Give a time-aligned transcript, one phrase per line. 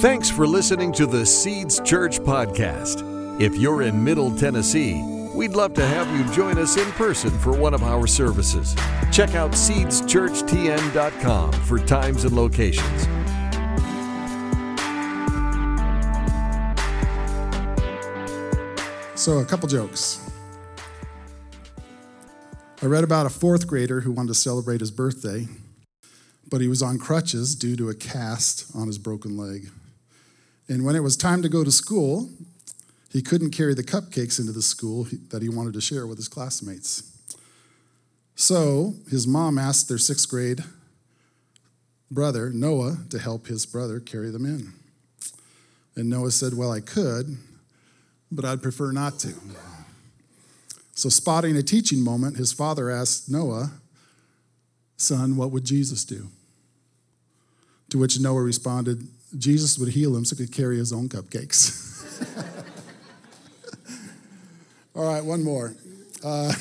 [0.00, 3.40] Thanks for listening to the Seeds Church podcast.
[3.40, 5.02] If you're in Middle Tennessee,
[5.34, 8.74] we'd love to have you join us in person for one of our services.
[9.10, 13.06] Check out seedschurchtn.com for times and locations.
[19.18, 20.30] So, a couple jokes.
[22.82, 25.46] I read about a fourth grader who wanted to celebrate his birthday,
[26.50, 29.70] but he was on crutches due to a cast on his broken leg.
[30.68, 32.28] And when it was time to go to school,
[33.12, 36.28] he couldn't carry the cupcakes into the school that he wanted to share with his
[36.28, 37.02] classmates.
[38.34, 40.64] So his mom asked their sixth grade
[42.10, 44.72] brother, Noah, to help his brother carry them in.
[45.96, 47.36] And Noah said, Well, I could,
[48.30, 49.34] but I'd prefer not to.
[50.94, 53.72] So, spotting a teaching moment, his father asked Noah,
[54.96, 56.28] Son, what would Jesus do?
[57.90, 59.06] To which Noah responded,
[59.36, 61.82] Jesus would heal him so he could carry his own cupcakes.
[64.94, 65.74] All right, one more.
[66.24, 66.52] Uh,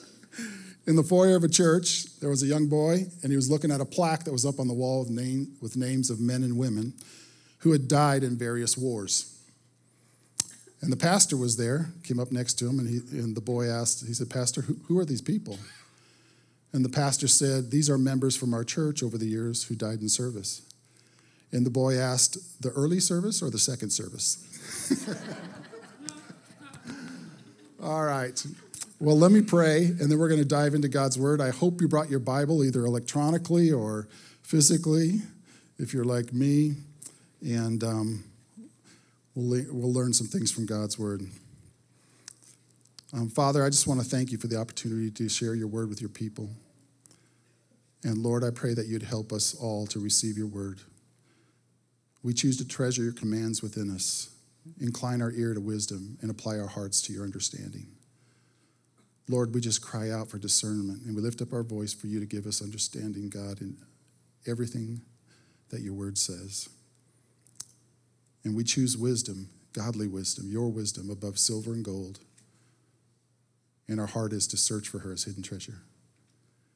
[0.86, 3.70] in the foyer of a church, there was a young boy, and he was looking
[3.70, 6.42] at a plaque that was up on the wall with, name, with names of men
[6.42, 6.94] and women
[7.58, 9.34] who had died in various wars.
[10.80, 13.66] And the pastor was there, came up next to him, and, he, and the boy
[13.66, 15.58] asked, he said, Pastor, who, who are these people?
[16.72, 20.00] And the pastor said, These are members from our church over the years who died
[20.00, 20.62] in service.
[21.52, 24.44] And the boy asked, The early service or the second service?
[27.82, 28.44] All right.
[29.00, 31.40] Well, let me pray, and then we're going to dive into God's Word.
[31.40, 34.08] I hope you brought your Bible either electronically or
[34.42, 35.20] physically,
[35.78, 36.74] if you're like me,
[37.40, 38.24] and um,
[39.36, 41.22] we'll, we'll learn some things from God's Word.
[43.12, 45.88] Um, Father, I just want to thank you for the opportunity to share your Word
[45.88, 46.50] with your people.
[48.02, 50.80] And Lord, I pray that you'd help us all to receive your Word.
[52.22, 54.30] We choose to treasure your commands within us,
[54.80, 57.86] incline our ear to wisdom, and apply our hearts to your understanding.
[59.28, 62.18] Lord, we just cry out for discernment and we lift up our voice for you
[62.18, 63.76] to give us understanding, God, in
[64.46, 65.02] everything
[65.68, 66.68] that your word says.
[68.42, 72.20] And we choose wisdom, godly wisdom, your wisdom above silver and gold.
[73.86, 75.82] And our heart is to search for her as hidden treasure.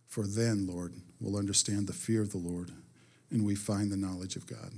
[0.06, 2.70] For then, Lord, we'll understand the fear of the Lord
[3.30, 4.72] and we find the knowledge of God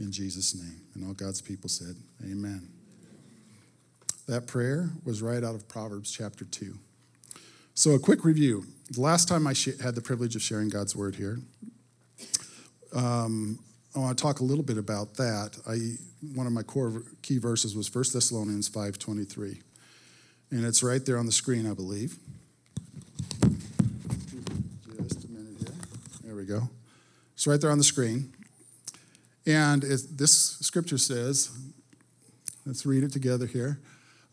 [0.00, 0.80] in Jesus' name.
[0.94, 1.94] And all God's people said,
[2.24, 2.68] Amen.
[4.26, 6.76] That prayer was right out of Proverbs chapter 2.
[7.74, 8.64] So, a quick review.
[8.90, 11.38] The last time I had the privilege of sharing God's word here,
[12.94, 13.58] um,
[13.94, 15.56] I want to talk a little bit about that.
[15.68, 15.96] I,
[16.34, 19.60] one of my core key verses was 1 Thessalonians 5.23.
[20.50, 22.16] And it's right there on the screen, I believe.
[25.02, 25.74] Just a minute here.
[26.24, 26.68] There we go.
[27.34, 28.32] It's right there on the screen.
[29.50, 31.50] And this scripture says,
[32.64, 33.80] let's read it together here.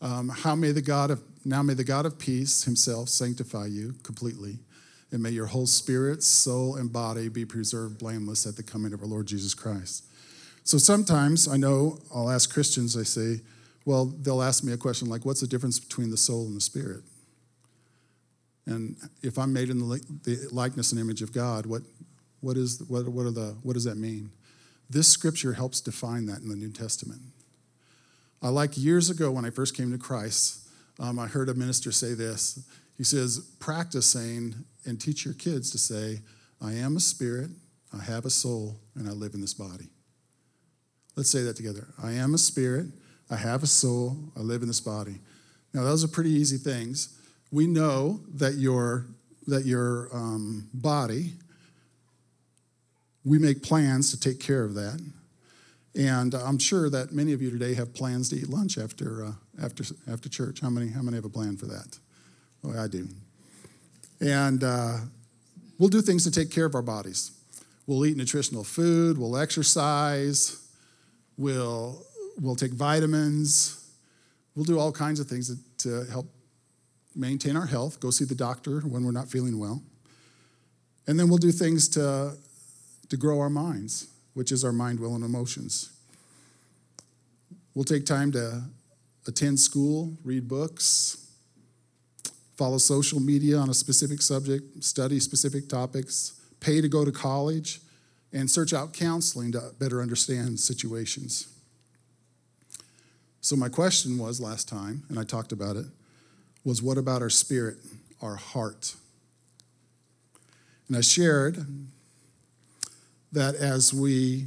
[0.00, 3.94] Um, how may the God of now may the God of peace himself sanctify you
[4.04, 4.58] completely,
[5.10, 9.00] and may your whole spirit, soul, and body be preserved blameless at the coming of
[9.00, 10.04] our Lord Jesus Christ.
[10.62, 13.40] So sometimes I know I'll ask Christians, I say,
[13.84, 16.60] well, they'll ask me a question like, what's the difference between the soul and the
[16.60, 17.02] spirit?
[18.66, 21.82] And if I'm made in the likeness and image of God, what,
[22.40, 24.30] what, is, what, what, are the, what does that mean?
[24.90, 27.20] This scripture helps define that in the New Testament.
[28.40, 30.68] I like years ago when I first came to Christ,
[31.00, 32.66] um, I heard a minister say this.
[32.96, 34.54] He says, practice saying
[34.84, 36.20] and teach your kids to say,
[36.60, 37.50] I am a spirit,
[37.92, 39.88] I have a soul, and I live in this body.
[41.16, 41.88] Let's say that together.
[42.02, 42.86] I am a spirit,
[43.30, 45.20] I have a soul, I live in this body.
[45.74, 47.16] Now, those are pretty easy things.
[47.52, 49.06] We know that your,
[49.46, 51.34] that your um, body
[53.24, 55.00] we make plans to take care of that.
[55.94, 59.32] And I'm sure that many of you today have plans to eat lunch after, uh,
[59.62, 60.60] after, after church.
[60.60, 61.98] How many, how many have a plan for that?
[62.64, 63.08] Oh, I do.
[64.20, 64.98] And uh,
[65.78, 67.32] we'll do things to take care of our bodies.
[67.86, 70.68] We'll eat nutritional food, we'll exercise,
[71.38, 72.02] we'll,
[72.38, 73.90] we'll take vitamins,
[74.54, 76.26] we'll do all kinds of things to help
[77.16, 79.82] maintain our health, go see the doctor when we're not feeling well.
[81.06, 82.36] And then we'll do things to
[83.08, 85.90] to grow our minds, which is our mind, will, and emotions.
[87.74, 88.64] We'll take time to
[89.26, 91.28] attend school, read books,
[92.56, 97.80] follow social media on a specific subject, study specific topics, pay to go to college,
[98.32, 101.48] and search out counseling to better understand situations.
[103.40, 105.86] So, my question was last time, and I talked about it,
[106.64, 107.76] was what about our spirit,
[108.20, 108.96] our heart?
[110.88, 111.64] And I shared
[113.32, 114.46] that as we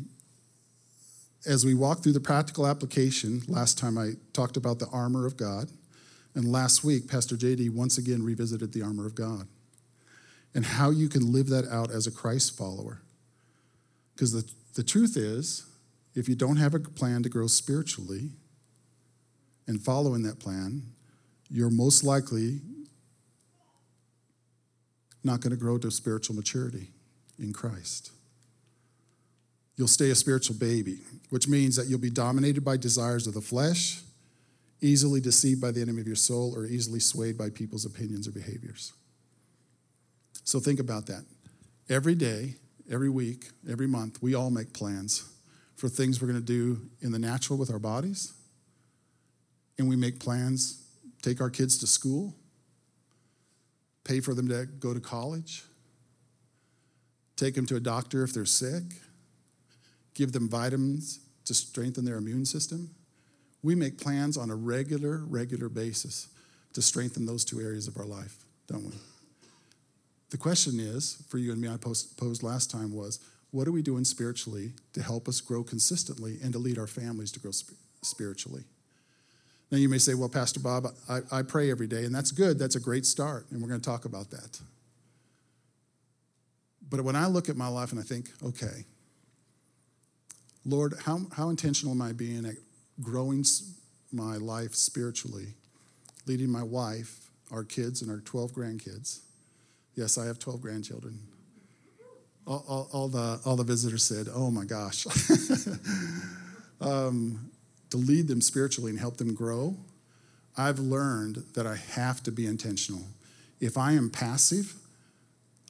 [1.48, 5.38] as we walk through the practical application, last time I talked about the armor of
[5.38, 5.72] God,
[6.36, 9.48] and last week, Pastor JD once again revisited the armor of God
[10.54, 13.02] and how you can live that out as a Christ follower.
[14.14, 15.66] Because the, the truth is,
[16.14, 18.32] if you don't have a plan to grow spiritually
[19.68, 20.84] and following that plan,
[21.50, 22.60] you're most likely
[25.24, 26.92] not going to grow to spiritual maturity
[27.40, 28.12] in Christ.
[29.82, 31.00] You'll stay a spiritual baby,
[31.32, 34.00] which means that you'll be dominated by desires of the flesh,
[34.80, 38.32] easily deceived by the enemy of your soul, or easily swayed by people's opinions or
[38.32, 38.94] behaviors.
[40.44, 41.26] So think about that.
[41.90, 42.58] Every day,
[42.92, 45.28] every week, every month, we all make plans
[45.76, 48.34] for things we're going to do in the natural with our bodies.
[49.80, 50.86] And we make plans,
[51.24, 52.36] take our kids to school,
[54.04, 55.64] pay for them to go to college,
[57.36, 58.84] take them to a doctor if they're sick,
[60.14, 62.92] give them vitamins to strengthen their immune system.
[63.64, 66.28] We make plans on a regular, regular basis
[66.74, 68.94] to strengthen those two areas of our life, don't we?
[70.30, 73.20] The question is, for you and me, I posed last time was,
[73.52, 77.32] what are we doing spiritually to help us grow consistently and to lead our families
[77.34, 77.52] to grow
[78.02, 78.64] spiritually?
[79.70, 82.58] Now, you may say, well, Pastor Bob, I, I pray every day, and that's good.
[82.58, 84.60] That's a great start, and we're going to talk about that.
[86.90, 88.86] But when I look at my life and I think, okay,
[90.66, 92.56] Lord, how, how intentional am I being at
[93.02, 93.44] growing
[94.12, 95.56] my life spiritually,
[96.28, 99.20] leading my wife, our kids, and our 12 grandkids?
[99.96, 101.20] Yes, I have 12 grandchildren.
[102.46, 105.06] All, all, all the, all the visitors said, Oh my gosh.
[106.82, 107.52] um,
[107.90, 109.76] to lead them spiritually and help them grow,
[110.58, 113.04] I've learned that I have to be intentional.
[113.60, 114.76] If I am passive,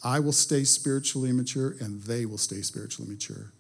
[0.04, 3.52] I will stay spiritually immature and they will stay spiritually mature.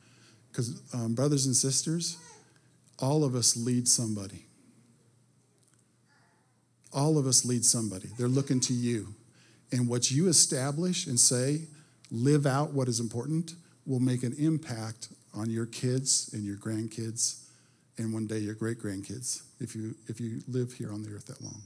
[0.52, 2.18] Because, um, brothers and sisters,
[3.00, 4.46] all of us lead somebody.
[6.94, 8.10] All of us lead somebody.
[8.18, 9.16] They're looking to you.
[9.72, 11.62] And what you establish and say,
[12.12, 13.54] live out what is important,
[13.86, 17.46] will make an impact on your kids and your grandkids
[17.98, 21.28] and one day your great grandkids if you, if you live here on the earth
[21.28, 21.62] that long.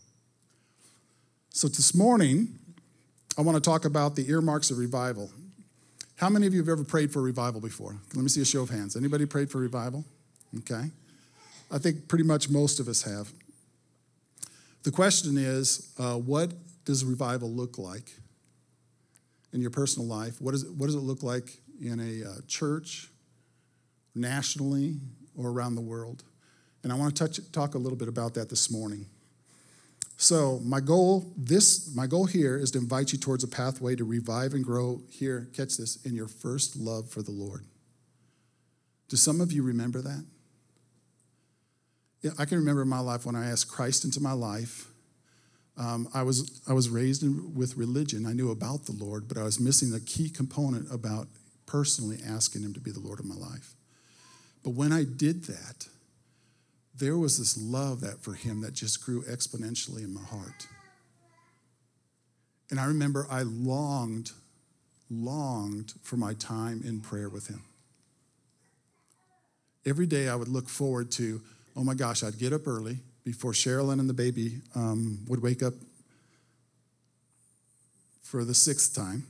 [1.50, 2.60] So this morning,
[3.38, 5.32] I want to talk about the earmarks of revival.
[6.18, 7.98] How many of you have ever prayed for revival before?
[8.14, 8.96] Let me see a show of hands.
[8.96, 10.06] Anybody prayed for revival?
[10.60, 10.92] Okay.
[11.72, 13.32] I think pretty much most of us have.
[14.84, 16.54] The question is uh, what
[16.86, 18.14] does revival look like
[19.52, 20.42] in your personal life?
[20.42, 23.10] What, is it, what does it look like in a uh, church,
[24.14, 24.96] nationally,
[25.36, 26.24] or around the world?
[26.84, 29.08] And I want to touch, talk a little bit about that this morning.
[30.18, 34.04] So my goal, this my goal here is to invite you towards a pathway to
[34.04, 37.66] revive and grow here, catch this, in your first love for the Lord.
[39.10, 40.26] Do some of you remember that?
[42.22, 44.88] Yeah, I can remember my life when I asked Christ into my life
[45.78, 48.26] um, I, was, I was raised in, with religion.
[48.26, 51.28] I knew about the Lord, but I was missing the key component about
[51.66, 53.76] personally asking Him to be the Lord of my life.
[54.64, 55.88] But when I did that,
[56.98, 60.68] there was this love that for Him that just grew exponentially in my heart.
[62.70, 64.32] And I remember I longed,
[65.10, 67.64] longed for my time in prayer with Him.
[69.86, 71.42] Every day I would look forward to,
[71.76, 75.62] oh my gosh, I'd get up early before Sherilyn and the baby um, would wake
[75.62, 75.74] up
[78.24, 79.28] for the sixth time.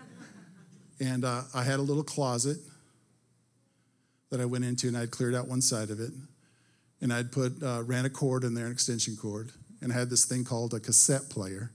[1.00, 2.58] and uh, I had a little closet
[4.30, 6.10] that I went into, and I'd cleared out one side of it.
[7.00, 10.10] And I'd put, uh, ran a cord in there, an extension cord, and I had
[10.10, 11.72] this thing called a cassette player.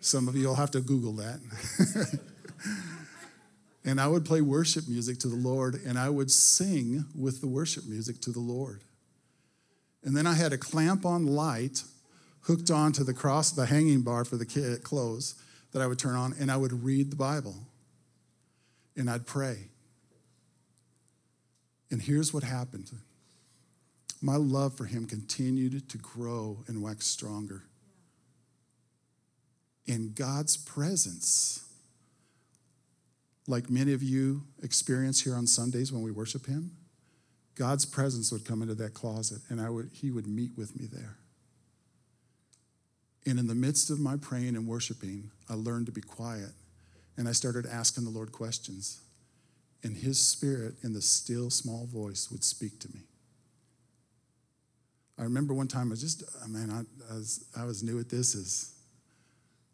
[0.00, 1.40] Some of you will have to Google that.
[3.84, 7.46] and I would play worship music to the Lord, and I would sing with the
[7.46, 8.82] worship music to the Lord.
[10.02, 11.82] And then I had a clamp on light
[12.42, 15.34] hooked onto the cross, the hanging bar for the clothes
[15.72, 17.54] that I would turn on, and I would read the Bible
[18.96, 19.68] and I'd pray.
[21.90, 22.90] And here's what happened
[24.20, 27.64] my love for him continued to grow and wax stronger.
[29.86, 31.64] In God's presence,
[33.46, 36.76] like many of you experience here on Sundays when we worship him,
[37.54, 40.86] God's presence would come into that closet and I would, he would meet with me
[40.86, 41.16] there.
[43.26, 46.52] And in the midst of my praying and worshiping, I learned to be quiet
[47.16, 49.00] and I started asking the Lord questions.
[49.82, 53.00] And his spirit, in the still small voice, would speak to me.
[55.20, 58.08] I remember one time I was just, man, I, I, was, I was new at
[58.08, 58.72] this as,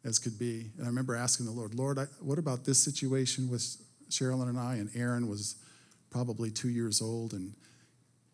[0.04, 0.72] as could be.
[0.76, 3.64] And I remember asking the Lord, Lord, I, what about this situation with
[4.10, 4.74] Sherilyn and I?
[4.74, 5.54] And Aaron was
[6.10, 7.54] probably two years old, and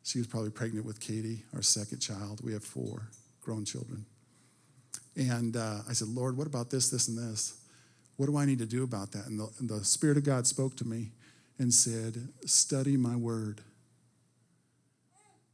[0.05, 2.41] She was probably pregnant with Katie, our second child.
[2.43, 3.09] We have four
[3.41, 4.07] grown children.
[5.15, 7.61] And uh, I said, Lord, what about this, this, and this?
[8.17, 9.27] What do I need to do about that?
[9.27, 11.13] And the, and the Spirit of God spoke to me
[11.59, 13.61] and said, Study my word.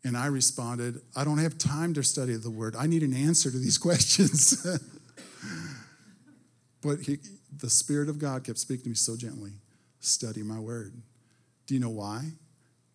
[0.04, 2.76] And I responded, I don't have time to study the word.
[2.76, 4.66] I need an answer to these questions.
[6.82, 7.18] but he,
[7.56, 9.52] the Spirit of God kept speaking to me so gently
[10.00, 10.94] study my word.
[11.66, 12.30] Do you know why?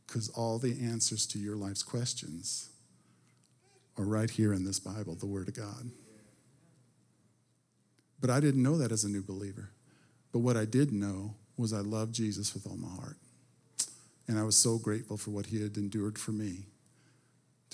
[0.08, 2.70] Because all the answers to your life's questions
[3.98, 5.90] are right here in this Bible, the Word of God.
[8.20, 9.70] But I didn't know that as a new believer.
[10.32, 13.18] But what I did know was I loved Jesus with all my heart.
[14.28, 16.66] And I was so grateful for what he had endured for me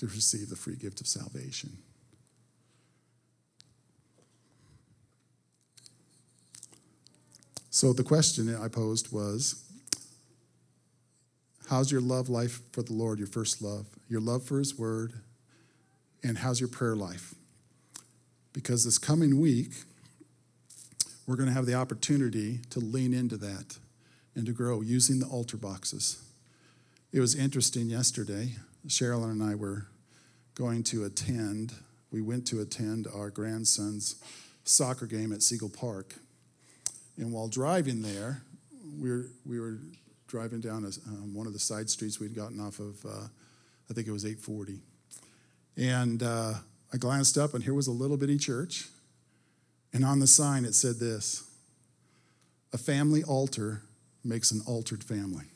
[0.00, 1.76] to receive the free gift of salvation.
[7.68, 9.62] So the question I posed was
[11.68, 13.86] How's your love life for the Lord, your first love?
[14.08, 15.12] Your love for His Word,
[16.24, 17.34] and how's your prayer life?
[18.52, 19.70] Because this coming week,
[21.26, 23.78] we're going to have the opportunity to lean into that
[24.34, 26.20] and to grow using the altar boxes.
[27.12, 28.56] It was interesting yesterday.
[28.88, 29.86] Cheryl and I were
[30.60, 31.72] going to attend,
[32.12, 34.16] we went to attend our grandson's
[34.64, 36.16] soccer game at Siegel Park.
[37.16, 38.42] And while driving there,
[39.00, 39.78] we were, we were
[40.26, 43.28] driving down a, um, one of the side streets we'd gotten off of, uh,
[43.88, 44.80] I think it was 840.
[45.78, 46.52] And uh,
[46.92, 48.88] I glanced up, and here was a little bitty church.
[49.94, 51.42] And on the sign, it said this
[52.74, 53.80] A family altar
[54.22, 55.46] makes an altered family.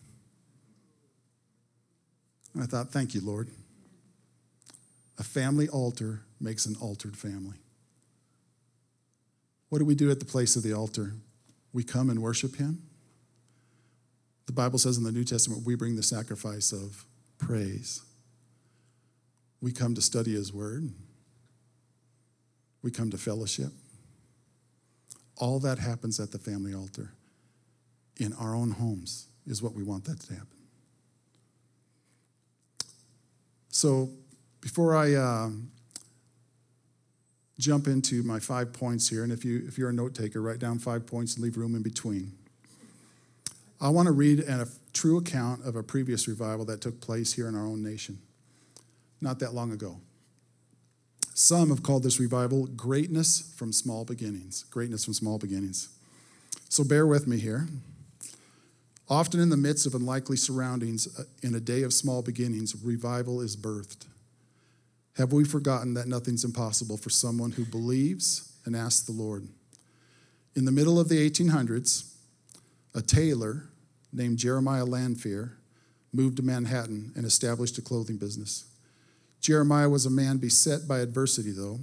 [2.54, 3.50] And I thought, thank you, Lord.
[5.18, 7.58] A family altar makes an altered family.
[9.68, 11.14] What do we do at the place of the altar?
[11.72, 12.82] We come and worship Him.
[14.46, 17.04] The Bible says in the New Testament, we bring the sacrifice of
[17.38, 18.02] praise.
[19.60, 20.90] We come to study His Word,
[22.82, 23.72] we come to fellowship.
[25.36, 27.12] All that happens at the family altar
[28.18, 30.48] in our own homes is what we want that to happen.
[33.68, 34.10] So,
[34.64, 35.50] before I uh,
[37.58, 40.58] jump into my five points here, and if, you, if you're a note taker, write
[40.58, 42.32] down five points and leave room in between.
[43.78, 47.46] I want to read a true account of a previous revival that took place here
[47.46, 48.20] in our own nation
[49.20, 50.00] not that long ago.
[51.34, 54.64] Some have called this revival greatness from small beginnings.
[54.70, 55.90] Greatness from small beginnings.
[56.70, 57.68] So bear with me here.
[59.10, 63.42] Often, in the midst of unlikely surroundings, uh, in a day of small beginnings, revival
[63.42, 64.06] is birthed.
[65.16, 69.46] Have we forgotten that nothing's impossible for someone who believes and asks the Lord?
[70.56, 72.12] In the middle of the 1800s,
[72.94, 73.68] a tailor
[74.12, 75.58] named Jeremiah Lanphier
[76.12, 78.66] moved to Manhattan and established a clothing business.
[79.40, 81.80] Jeremiah was a man beset by adversity, though.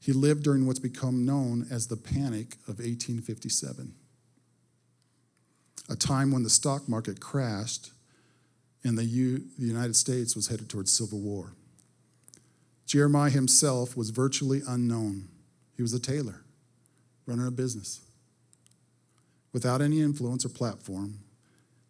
[0.00, 3.92] He lived during what's become known as the Panic of 1857,
[5.88, 7.90] a time when the stock market crashed
[8.84, 11.52] and the, U- the United States was headed towards civil war.
[12.86, 15.28] Jeremiah himself was virtually unknown.
[15.76, 16.42] He was a tailor,
[17.26, 18.00] running a business.
[19.52, 21.18] Without any influence or platform,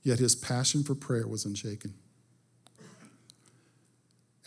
[0.03, 1.95] yet his passion for prayer was unshaken.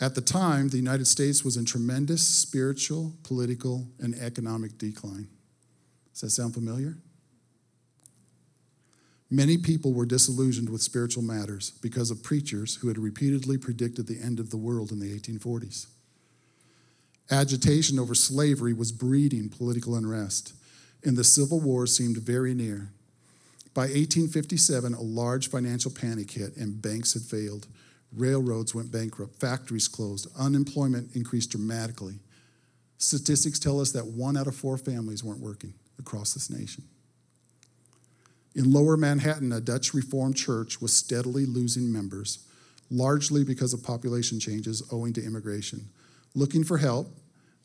[0.00, 5.28] At the time, the United States was in tremendous spiritual, political, and economic decline.
[6.12, 6.96] Does that sound familiar?
[9.30, 14.20] Many people were disillusioned with spiritual matters because of preachers who had repeatedly predicted the
[14.20, 15.86] end of the world in the 1840s.
[17.30, 20.52] Agitation over slavery was breeding political unrest,
[21.04, 22.90] and the Civil War seemed very near.
[23.72, 27.68] By 1857, a large financial panic hit, and banks had failed
[28.12, 32.18] Railroads went bankrupt, factories closed, unemployment increased dramatically.
[32.98, 36.84] Statistics tell us that one out of four families weren't working across this nation.
[38.54, 42.40] In lower Manhattan, a Dutch Reformed church was steadily losing members,
[42.90, 45.88] largely because of population changes owing to immigration.
[46.34, 47.14] Looking for help,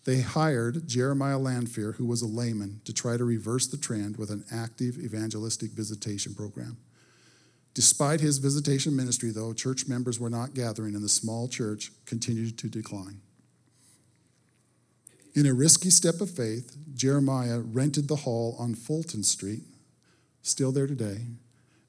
[0.05, 4.29] they hired Jeremiah Lanphier, who was a layman, to try to reverse the trend with
[4.29, 6.77] an active evangelistic visitation program.
[7.74, 12.57] Despite his visitation ministry, though, church members were not gathering and the small church continued
[12.59, 13.19] to decline.
[15.33, 19.63] In a risky step of faith, Jeremiah rented the hall on Fulton Street,
[20.43, 21.24] still there today,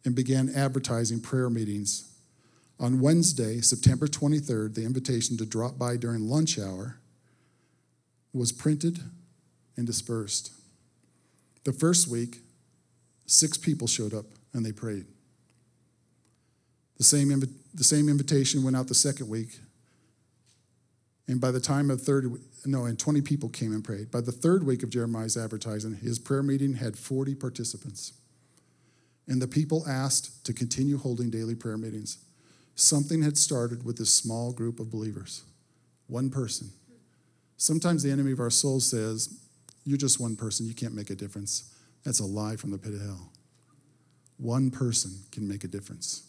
[0.04, 2.10] and began advertising prayer meetings.
[2.80, 6.98] On Wednesday, September 23rd, the invitation to drop by during lunch hour
[8.36, 9.00] was printed
[9.76, 10.52] and dispersed.
[11.64, 12.38] The first week,
[13.26, 15.06] six people showed up and they prayed.
[16.98, 17.28] The same,
[17.74, 19.58] the same invitation went out the second week,
[21.28, 22.32] And by the time of third,
[22.64, 24.10] no, and 20 people came and prayed.
[24.10, 28.12] By the third week of Jeremiah's advertising, his prayer meeting had 40 participants.
[29.26, 32.18] And the people asked to continue holding daily prayer meetings.
[32.76, 35.42] Something had started with this small group of believers,
[36.06, 36.70] one person.
[37.56, 39.38] Sometimes the enemy of our soul says,
[39.84, 41.72] You're just one person, you can't make a difference.
[42.04, 43.32] That's a lie from the pit of hell.
[44.38, 46.22] One person can make a difference.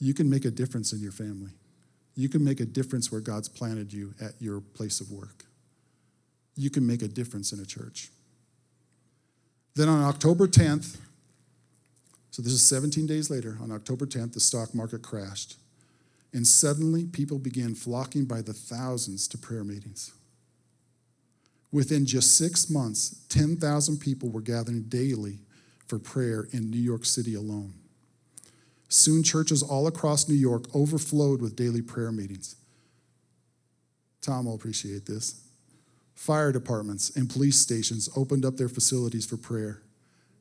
[0.00, 1.52] You can make a difference in your family.
[2.14, 5.44] You can make a difference where God's planted you at your place of work.
[6.56, 8.10] You can make a difference in a church.
[9.76, 10.98] Then on October 10th,
[12.32, 15.56] so this is 17 days later, on October 10th, the stock market crashed.
[16.32, 20.12] And suddenly, people began flocking by the thousands to prayer meetings.
[21.70, 25.38] Within just six months, 10,000 people were gathering daily
[25.86, 27.74] for prayer in New York City alone.
[28.88, 32.56] Soon, churches all across New York overflowed with daily prayer meetings.
[34.22, 35.42] Tom will appreciate this.
[36.14, 39.82] Fire departments and police stations opened up their facilities for prayer,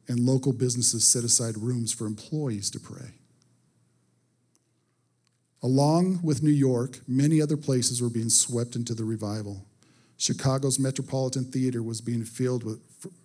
[0.08, 3.12] and local businesses set aside rooms for employees to pray.
[5.62, 9.66] Along with New York, many other places were being swept into the revival.
[10.18, 12.80] Chicago's Metropolitan Theater was being filled with,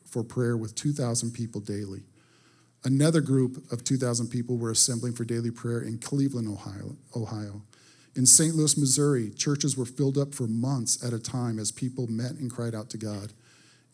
[0.04, 2.02] for prayer with 2,000 people daily.
[2.84, 6.96] Another group of 2,000 people were assembling for daily prayer in Cleveland, Ohio.
[7.16, 7.62] Ohio.
[8.14, 8.54] In St.
[8.54, 12.50] Louis, Missouri, churches were filled up for months at a time as people met and
[12.50, 13.32] cried out to God.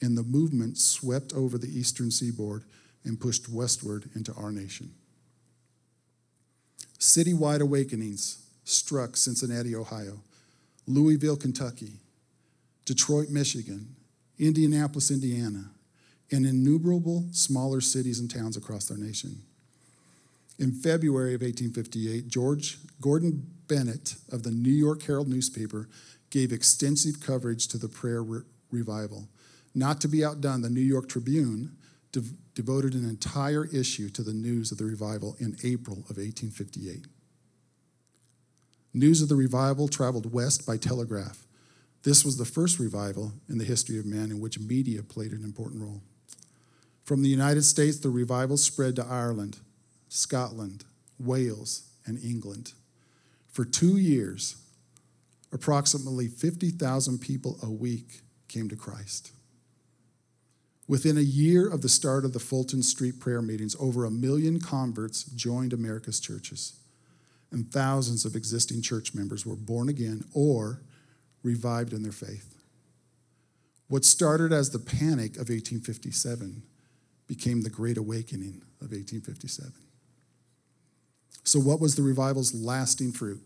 [0.00, 2.64] And the movement swept over the eastern seaboard
[3.04, 4.92] and pushed westward into our nation.
[6.98, 10.20] Citywide awakenings struck Cincinnati, Ohio,
[10.86, 11.92] Louisville, Kentucky,
[12.88, 13.94] Detroit, Michigan,
[14.38, 15.72] Indianapolis, Indiana,
[16.32, 19.42] and innumerable smaller cities and towns across our nation.
[20.58, 25.86] In February of 1858, George Gordon Bennett of the New York Herald newspaper
[26.30, 29.28] gave extensive coverage to the prayer re- revival.
[29.74, 31.76] Not to be outdone, the New York Tribune
[32.12, 32.22] de-
[32.54, 37.06] devoted an entire issue to the news of the revival in April of 1858.
[38.94, 41.47] News of the revival traveled west by telegraph.
[42.02, 45.44] This was the first revival in the history of man in which media played an
[45.44, 46.02] important role.
[47.04, 49.58] From the United States, the revival spread to Ireland,
[50.08, 50.84] Scotland,
[51.18, 52.72] Wales, and England.
[53.50, 54.56] For two years,
[55.52, 59.32] approximately 50,000 people a week came to Christ.
[60.86, 64.58] Within a year of the start of the Fulton Street prayer meetings, over a million
[64.60, 66.78] converts joined America's churches,
[67.50, 70.80] and thousands of existing church members were born again or
[71.48, 72.54] revived in their faith.
[73.88, 76.62] What started as the panic of 1857
[77.26, 79.72] became the Great Awakening of 1857.
[81.44, 83.40] So, what was the revival's lasting fruit?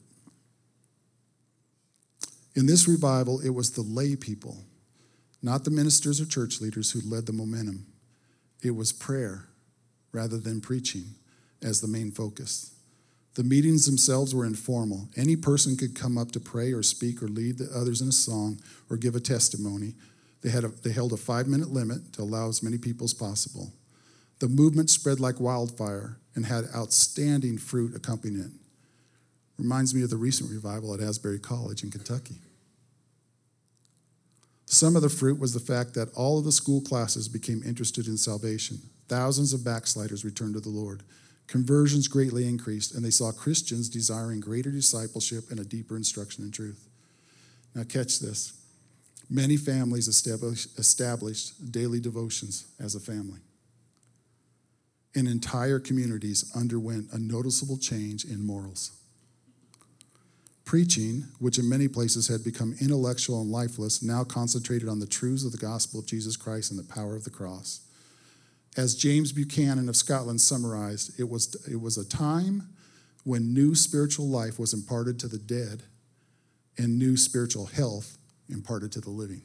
[2.57, 4.65] In this revival, it was the lay people,
[5.41, 7.87] not the ministers or church leaders, who led the momentum.
[8.63, 9.47] It was prayer
[10.11, 11.15] rather than preaching
[11.63, 12.75] as the main focus.
[13.35, 15.09] The meetings themselves were informal.
[15.17, 18.13] Any person could come up to pray or speak or lead the others in a
[18.13, 19.95] song or give a testimony.
[20.43, 23.15] They, had a, they held a five minute limit to allow as many people as
[23.15, 23.73] possible.
[24.41, 28.51] The movement spread like wildfire and had outstanding fruit accompanying it.
[29.57, 32.37] Reminds me of the recent revival at Asbury College in Kentucky.
[34.67, 38.07] Some of the fruit was the fact that all of the school classes became interested
[38.07, 38.79] in salvation.
[39.07, 41.03] Thousands of backsliders returned to the Lord.
[41.53, 46.51] Conversions greatly increased, and they saw Christians desiring greater discipleship and a deeper instruction in
[46.51, 46.89] truth.
[47.75, 48.55] Now, catch this.
[49.29, 53.41] Many families established, established daily devotions as a family
[55.15, 58.93] and entire communities underwent a noticeable change in morals.
[60.65, 65.45] Preaching, which in many places had become intellectual and lifeless, now concentrated on the truths
[65.45, 67.83] of the gospel of Jesus Christ and the power of the cross.
[68.77, 72.69] As James Buchanan of Scotland summarized, it was, it was a time
[73.25, 75.83] when new spiritual life was imparted to the dead
[76.79, 78.17] and new spiritual health
[78.49, 79.43] imparted to the living.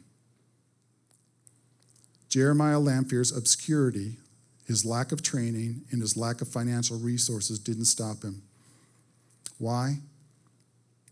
[2.30, 4.18] Jeremiah Lanphier's obscurity
[4.68, 8.44] his lack of training and his lack of financial resources didn't stop him.
[9.58, 10.00] Why?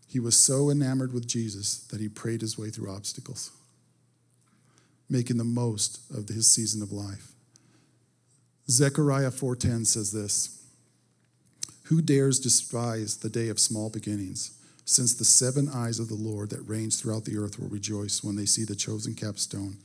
[0.06, 3.50] He was so enamored with Jesus that he prayed his way through obstacles,
[5.08, 7.32] making the most of his season of life.
[8.68, 10.58] Zechariah 4:10 says this:
[11.84, 14.50] Who dares despise the day of small beginnings?
[14.84, 18.36] Since the seven eyes of the Lord that reigns throughout the earth will rejoice when
[18.36, 19.78] they see the chosen capstone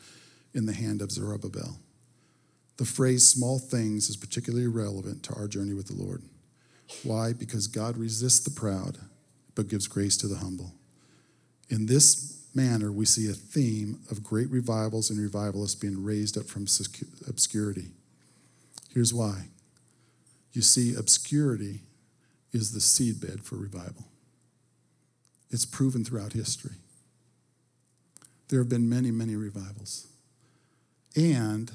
[0.53, 1.77] in the hand of Zerubbabel.
[2.77, 6.23] The phrase small things is particularly relevant to our journey with the Lord.
[7.03, 7.33] Why?
[7.33, 8.97] Because God resists the proud,
[9.55, 10.73] but gives grace to the humble.
[11.69, 16.45] In this manner, we see a theme of great revivals and revivalists being raised up
[16.45, 16.65] from
[17.27, 17.91] obscurity.
[18.93, 19.47] Here's why.
[20.53, 21.81] You see, obscurity
[22.51, 24.05] is the seedbed for revival.
[25.49, 26.75] It's proven throughout history.
[28.49, 30.07] There have been many, many revivals.
[31.15, 31.71] And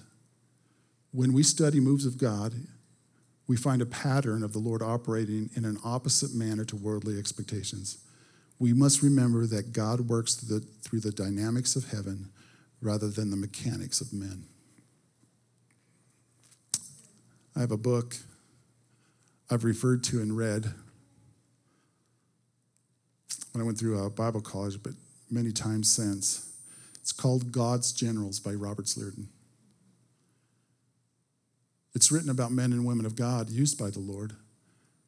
[1.11, 2.55] when we study moves of God,
[3.47, 7.99] we find a pattern of the Lord operating in an opposite manner to worldly expectations.
[8.59, 12.31] We must remember that God works through the, through the dynamics of heaven
[12.81, 14.45] rather than the mechanics of men.
[17.57, 18.17] I have a book
[19.51, 20.67] I've referred to and read
[23.53, 24.93] when I went through a Bible college, but
[25.31, 26.53] many times since.
[27.01, 29.29] It's called God's Generals by Robert Liardon.
[31.95, 34.35] It's written about men and women of God used by the Lord,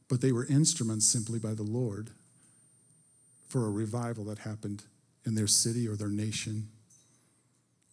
[0.08, 2.11] but they were instruments simply by the Lord
[3.46, 4.84] for a revival that happened
[5.26, 6.68] in their city or their nation,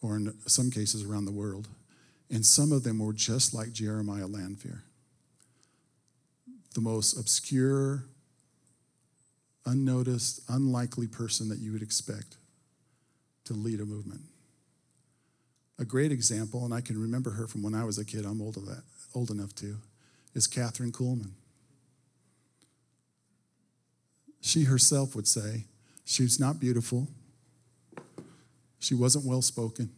[0.02, 1.68] or in some cases around the world.
[2.30, 4.84] And some of them were just like Jeremiah Lanphier,
[6.74, 8.06] the most obscure,
[9.66, 12.38] unnoticed, unlikely person that you would expect
[13.46, 14.22] to lead a movement.
[15.78, 18.42] A great example, and I can remember her from when I was a kid, I'm
[18.42, 18.84] old, that,
[19.14, 19.78] old enough to,
[20.34, 21.32] is Kathryn Kuhlman.
[24.42, 25.66] She herself would say
[26.06, 27.08] she was not beautiful,
[28.80, 29.90] she wasn't well spoken,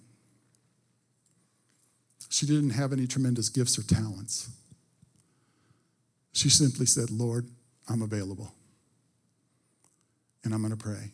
[2.29, 4.49] she didn't have any tremendous gifts or talents.
[6.33, 7.47] She simply said, Lord,
[7.89, 8.51] I'm available.
[10.43, 11.11] And I'm going to pray.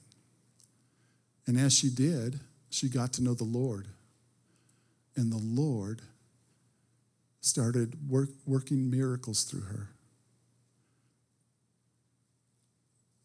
[1.48, 3.88] And as she did, she got to know the Lord.
[5.16, 6.02] And the Lord
[7.42, 9.90] started work, working miracles through her.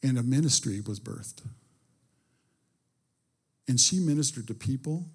[0.02, 1.42] And a ministry was birthed.
[3.66, 5.06] And she ministered to people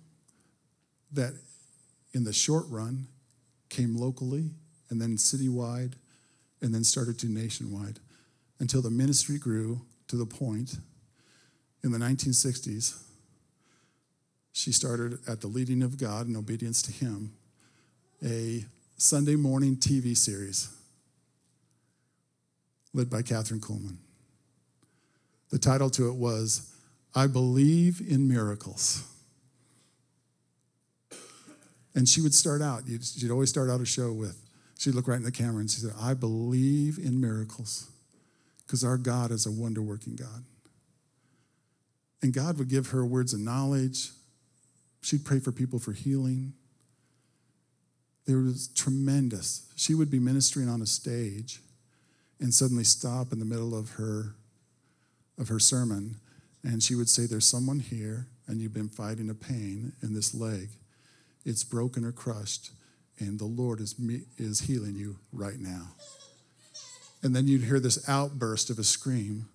[1.12, 1.34] that,
[2.14, 3.08] in the short run,
[3.70, 4.52] came locally
[4.90, 5.94] and then citywide
[6.62, 8.00] and then started to nationwide
[8.60, 10.78] until the ministry grew to the point
[11.84, 13.04] in the 1960s
[14.54, 17.34] she started at the leading of God in obedience to Him
[18.24, 18.66] a
[18.98, 20.70] Sunday morning TV series
[22.94, 23.98] led by Kathryn Kuhlman.
[25.50, 26.72] The title to it was
[27.16, 29.04] I Believe in Miracles.
[31.96, 34.42] And she would start out, she'd always start out a show with,
[34.80, 37.92] she'd look right in the camera and she said, I believe in miracles
[38.66, 40.44] because our God is a wonder working God.
[42.22, 44.10] And God would give her words of knowledge,
[45.04, 46.54] She'd pray for people for healing.
[48.26, 49.70] There was tremendous.
[49.76, 51.60] She would be ministering on a stage
[52.40, 54.36] and suddenly stop in the middle of her
[55.38, 56.16] of her sermon
[56.64, 60.34] and she would say there's someone here and you've been fighting a pain in this
[60.34, 60.70] leg.
[61.46, 62.72] It's broken or crushed
[63.20, 63.96] and the Lord is
[64.38, 65.90] is healing you right now.
[67.22, 69.48] And then you'd hear this outburst of a scream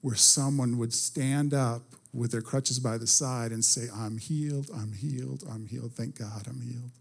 [0.00, 1.82] where someone would stand up
[2.12, 5.92] with their crutches by the side and say, I'm healed, I'm healed, I'm healed.
[5.92, 6.92] Thank God I'm healed.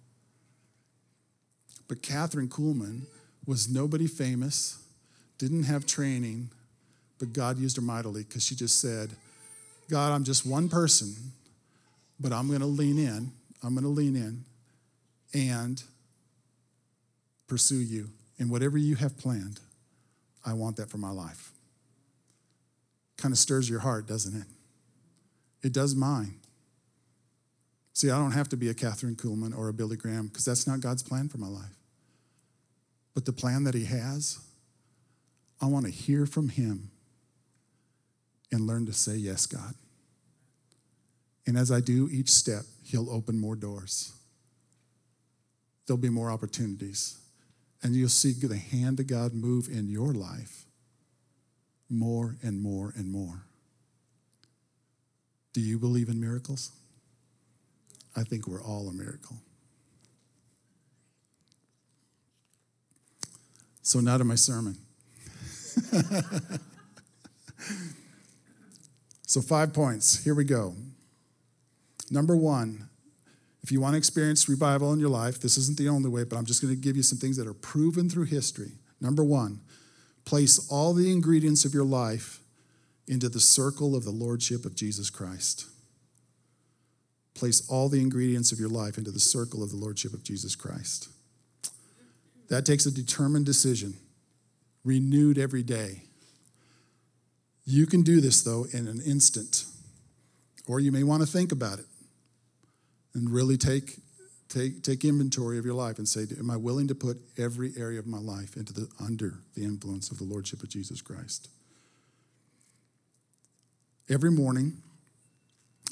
[1.87, 3.03] But Kathryn Kuhlman
[3.45, 4.83] was nobody famous,
[5.37, 6.49] didn't have training,
[7.19, 9.11] but God used her mightily because she just said,
[9.89, 11.13] God, I'm just one person,
[12.19, 13.31] but I'm going to lean in.
[13.65, 14.45] I'm going to lean in
[15.33, 15.81] and
[17.47, 18.09] pursue you.
[18.37, 19.59] And whatever you have planned,
[20.45, 21.51] I want that for my life.
[23.17, 24.47] Kind of stirs your heart, doesn't it?
[25.65, 26.35] It does mine.
[27.93, 30.67] See, I don't have to be a Kathryn Kuhlman or a Billy Graham because that's
[30.67, 31.79] not God's plan for my life.
[33.13, 34.39] But the plan that He has,
[35.61, 36.91] I want to hear from Him
[38.51, 39.75] and learn to say, Yes, God.
[41.47, 44.13] And as I do each step, He'll open more doors.
[45.85, 47.17] There'll be more opportunities.
[47.83, 50.65] And you'll see the hand of God move in your life
[51.89, 53.43] more and more and more.
[55.53, 56.71] Do you believe in miracles?
[58.15, 59.37] I think we're all a miracle.
[63.81, 64.77] So, now to my sermon.
[69.27, 70.23] so, five points.
[70.23, 70.73] Here we go.
[72.11, 72.89] Number one,
[73.63, 76.37] if you want to experience revival in your life, this isn't the only way, but
[76.37, 78.73] I'm just going to give you some things that are proven through history.
[79.01, 79.61] Number one,
[80.23, 82.41] place all the ingredients of your life
[83.07, 85.65] into the circle of the Lordship of Jesus Christ.
[87.33, 90.55] Place all the ingredients of your life into the circle of the Lordship of Jesus
[90.55, 91.09] Christ.
[92.49, 93.95] That takes a determined decision,
[94.83, 96.03] renewed every day.
[97.65, 99.65] You can do this, though, in an instant.
[100.67, 101.85] Or you may want to think about it
[103.15, 103.99] and really take,
[104.49, 107.97] take, take inventory of your life and say, Am I willing to put every area
[107.97, 111.49] of my life into the, under the influence of the Lordship of Jesus Christ?
[114.07, 114.83] Every morning,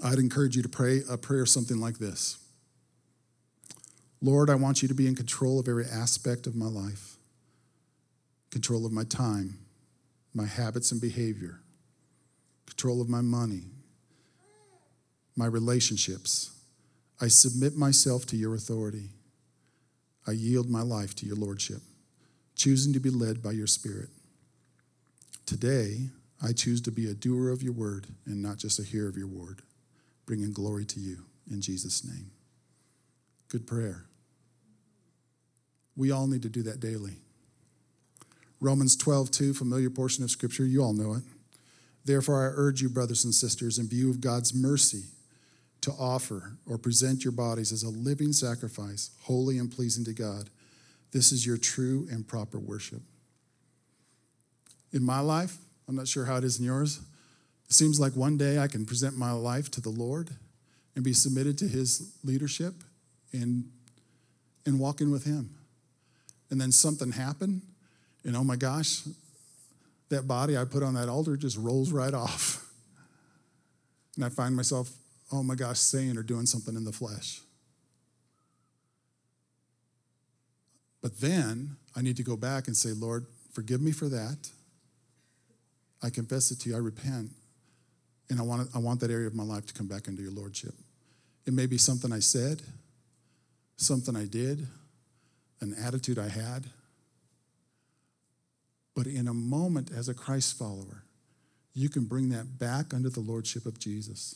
[0.03, 2.37] I'd encourage you to pray a prayer something like this
[4.21, 7.17] Lord, I want you to be in control of every aspect of my life,
[8.51, 9.59] control of my time,
[10.33, 11.59] my habits and behavior,
[12.65, 13.63] control of my money,
[15.35, 16.52] my relationships.
[17.21, 19.09] I submit myself to your authority.
[20.27, 21.81] I yield my life to your lordship,
[22.55, 24.09] choosing to be led by your spirit.
[25.45, 26.09] Today,
[26.41, 29.17] I choose to be a doer of your word and not just a hearer of
[29.17, 29.61] your word,
[30.25, 32.31] bringing glory to you in Jesus' name.
[33.49, 34.05] Good prayer.
[35.95, 37.17] We all need to do that daily.
[38.59, 41.23] Romans 12, 2, familiar portion of Scripture, you all know it.
[42.05, 45.03] Therefore, I urge you, brothers and sisters, in view of God's mercy,
[45.83, 50.49] to offer or present your bodies as a living sacrifice, holy and pleasing to God.
[51.11, 53.01] This is your true and proper worship.
[54.93, 57.01] In my life, I'm not sure how it is in yours.
[57.67, 60.29] It seems like one day I can present my life to the Lord
[60.95, 62.73] and be submitted to His leadership
[63.33, 63.65] and,
[64.65, 65.49] and walk in with Him.
[66.49, 67.61] And then something happened,
[68.23, 69.01] and oh my gosh,
[70.09, 72.59] that body I put on that altar just rolls right off.
[74.15, 74.91] And I find myself
[75.33, 77.41] oh my gosh, saying or doing something in the flesh.
[81.01, 84.49] But then I need to go back and say, Lord, forgive me for that.
[86.03, 86.75] I confess it to you.
[86.75, 87.31] I repent.
[88.29, 90.31] And I want, I want that area of my life to come back into your
[90.31, 90.75] lordship.
[91.47, 92.61] It may be something I said,
[93.75, 94.67] something I did,
[95.61, 96.65] an attitude I had.
[98.95, 101.03] But in a moment as a Christ follower,
[101.73, 104.35] you can bring that back under the lordship of Jesus.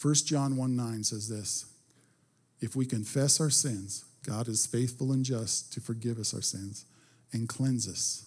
[0.00, 1.66] 1 John 1 9 says this
[2.60, 6.86] If we confess our sins, God is faithful and just to forgive us our sins
[7.32, 8.26] and cleanse us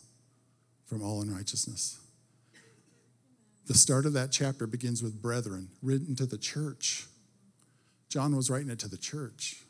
[0.85, 1.99] from all unrighteousness.
[3.67, 7.05] The start of that chapter begins with brethren, written to the church.
[8.07, 9.63] John was writing it to the church.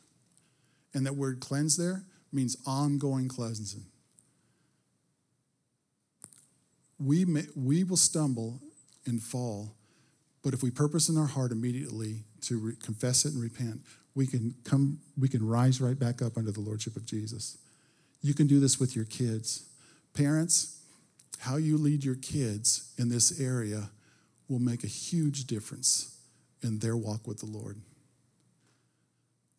[0.94, 3.84] And that word cleanse there means ongoing cleansing.
[6.98, 8.60] We, may, we will stumble
[9.06, 9.74] and fall
[10.48, 13.82] but if we purpose in our heart immediately to re- confess it and repent,
[14.14, 17.58] we can come, we can rise right back up under the lordship of Jesus.
[18.22, 19.68] You can do this with your kids.
[20.14, 20.80] Parents,
[21.40, 23.90] how you lead your kids in this area
[24.48, 26.16] will make a huge difference
[26.62, 27.82] in their walk with the Lord.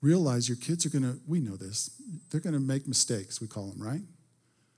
[0.01, 1.91] Realize your kids are going to, we know this,
[2.31, 4.01] they're going to make mistakes, we call them, right?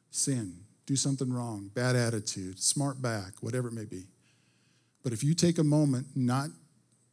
[0.10, 4.08] Sin, do something wrong, bad attitude, smart back, whatever it may be.
[5.04, 6.50] But if you take a moment, not,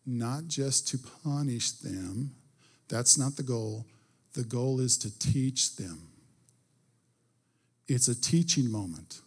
[0.04, 2.34] not just to punish them,
[2.88, 3.86] that's not the goal.
[4.34, 6.08] The goal is to teach them.
[7.86, 9.20] It's a teaching moment.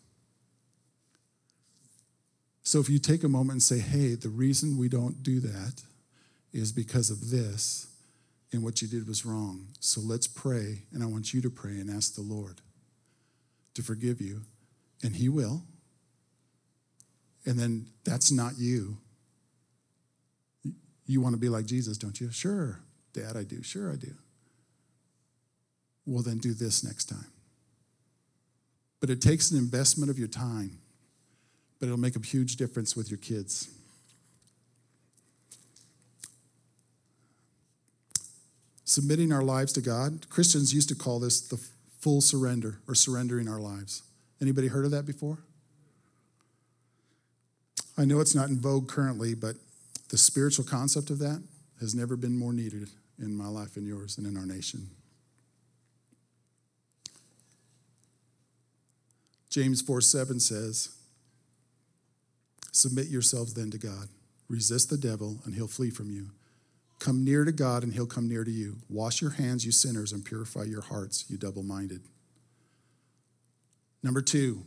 [2.63, 5.81] So if you take a moment and say, hey, the reason we don't do that
[6.53, 7.87] is because of this,
[8.53, 9.67] and what you did was wrong.
[9.79, 12.61] So let's pray, and I want you to pray and ask the Lord
[13.73, 14.41] to forgive you,
[15.03, 15.63] and He will
[17.45, 18.97] and then that's not you.
[21.05, 22.31] You want to be like Jesus, don't you?
[22.31, 22.79] Sure,
[23.13, 23.63] Dad, I do.
[23.63, 24.13] Sure, I do.
[26.05, 27.27] Well, then do this next time.
[28.99, 30.79] But it takes an investment of your time,
[31.79, 33.69] but it'll make a huge difference with your kids.
[38.85, 40.29] Submitting our lives to God.
[40.29, 41.57] Christians used to call this the
[41.99, 44.03] full surrender or surrendering our lives.
[44.41, 45.39] Anybody heard of that before?
[48.01, 49.57] I know it's not in vogue currently, but
[50.09, 51.43] the spiritual concept of that
[51.79, 54.89] has never been more needed in my life and yours and in our nation.
[59.51, 60.97] James 4 7 says,
[62.71, 64.07] Submit yourselves then to God.
[64.49, 66.31] Resist the devil, and he'll flee from you.
[66.97, 68.77] Come near to God, and he'll come near to you.
[68.89, 72.01] Wash your hands, you sinners, and purify your hearts, you double minded.
[74.01, 74.63] Number two,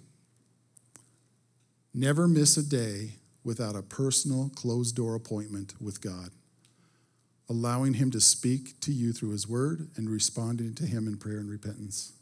[1.96, 3.12] Never miss a day
[3.44, 6.30] without a personal closed door appointment with God,
[7.48, 11.38] allowing Him to speak to you through His Word and responding to Him in prayer
[11.38, 12.12] and repentance.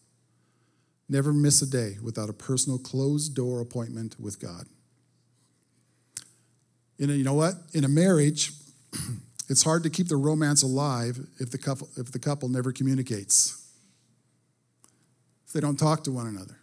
[1.08, 4.66] Never miss a day without a personal closed door appointment with God.
[6.98, 7.54] In a, you know what?
[7.72, 8.52] In a marriage,
[9.48, 13.58] it's hard to keep the romance alive if the couple, if the couple never communicates.
[15.46, 16.56] If they don't talk to one another,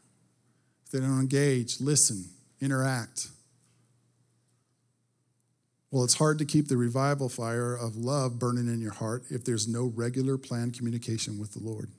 [0.85, 2.25] if they don't engage, listen,
[2.59, 3.27] interact.
[5.91, 9.43] Well, it's hard to keep the revival fire of love burning in your heart if
[9.43, 11.89] there's no regular planned communication with the Lord.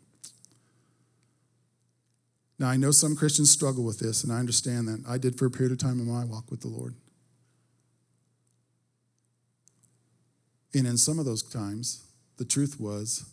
[2.59, 5.03] Now, I know some Christians struggle with this, and I understand that.
[5.09, 6.95] I did for a period of time in my walk with the Lord.
[10.75, 12.05] And in some of those times,
[12.37, 13.29] the truth was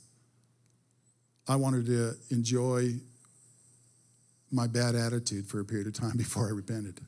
[1.47, 2.95] I wanted to enjoy
[4.51, 7.01] my bad attitude for a period of time before I repented.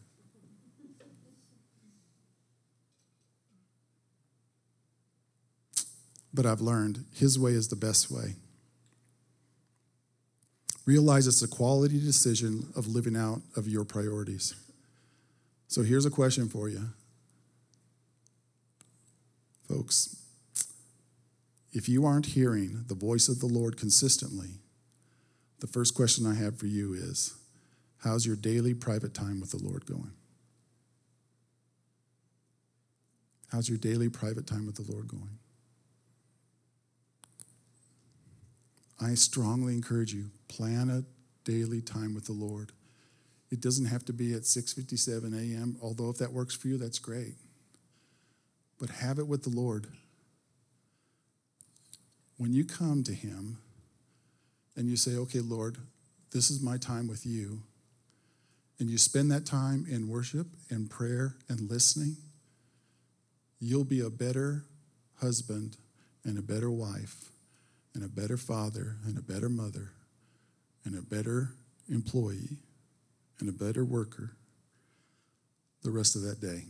[6.39, 8.35] But I've learned his way is the best way.
[10.85, 14.55] Realize it's a quality decision of living out of your priorities.
[15.67, 16.91] So here's a question for you,
[19.67, 20.15] folks.
[21.73, 24.61] If you aren't hearing the voice of the Lord consistently,
[25.59, 27.33] the first question I have for you is
[27.97, 30.13] How's your daily private time with the Lord going?
[33.51, 35.38] How's your daily private time with the Lord going?
[38.99, 41.05] I strongly encourage you plan a
[41.49, 42.73] daily time with the Lord.
[43.49, 46.99] It doesn't have to be at 6:57 a.m., although if that works for you that's
[46.99, 47.35] great.
[48.77, 49.87] But have it with the Lord.
[52.37, 53.57] When you come to him
[54.75, 55.77] and you say, "Okay, Lord,
[56.31, 57.63] this is my time with you."
[58.77, 62.15] And you spend that time in worship and prayer and listening,
[63.59, 64.65] you'll be a better
[65.15, 65.75] husband
[66.23, 67.28] and a better wife
[67.99, 69.91] and a better father and a better mother
[70.85, 71.49] and a better
[71.89, 72.59] employee
[73.41, 74.37] and a better worker
[75.83, 76.63] the rest of that day.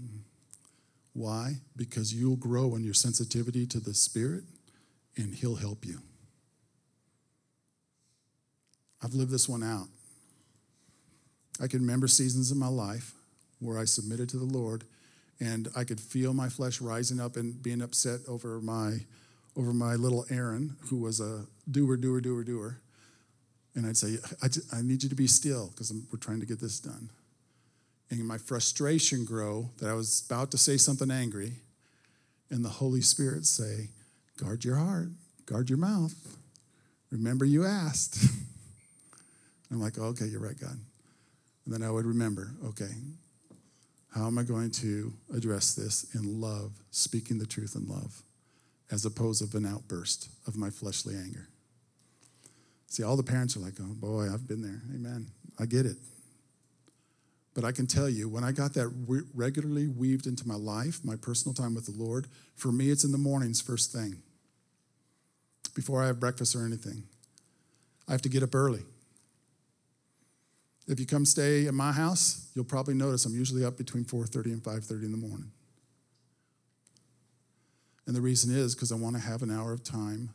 [1.14, 1.58] Why?
[1.76, 4.44] Because you'll grow in your sensitivity to the Spirit
[5.18, 6.00] and He'll help you.
[9.04, 9.88] I've lived this one out.
[11.62, 13.14] I can remember seasons in my life
[13.60, 14.84] where I submitted to the Lord
[15.40, 19.02] and I could feel my flesh rising up and being upset over my
[19.56, 22.80] over my little Aaron, who was a doer, doer, doer, doer.
[23.76, 26.46] And I'd say, I, just, I need you to be still because we're trying to
[26.46, 27.10] get this done.
[28.10, 31.54] And my frustration grow that I was about to say something angry,
[32.50, 33.90] and the Holy Spirit say,
[34.38, 35.10] guard your heart,
[35.46, 36.16] guard your mouth.
[37.12, 38.24] Remember you asked.
[39.72, 40.80] I'm like, okay, you're right, God.
[41.66, 42.90] And then I would remember, okay,
[44.16, 48.24] how am I going to address this in love, speaking the truth in love?
[48.92, 51.48] As opposed of an outburst of my fleshly anger.
[52.88, 54.82] See, all the parents are like, oh boy, I've been there.
[54.94, 55.28] Amen.
[55.60, 55.98] I get it.
[57.54, 61.02] But I can tell you, when I got that re- regularly weaved into my life,
[61.04, 64.22] my personal time with the Lord, for me, it's in the mornings, first thing,
[65.76, 67.04] before I have breakfast or anything.
[68.08, 68.82] I have to get up early.
[70.88, 74.54] If you come stay at my house, you'll probably notice I'm usually up between 4:30
[74.54, 75.52] and 5:30 in the morning.
[78.10, 80.32] And the reason is because I want to have an hour of time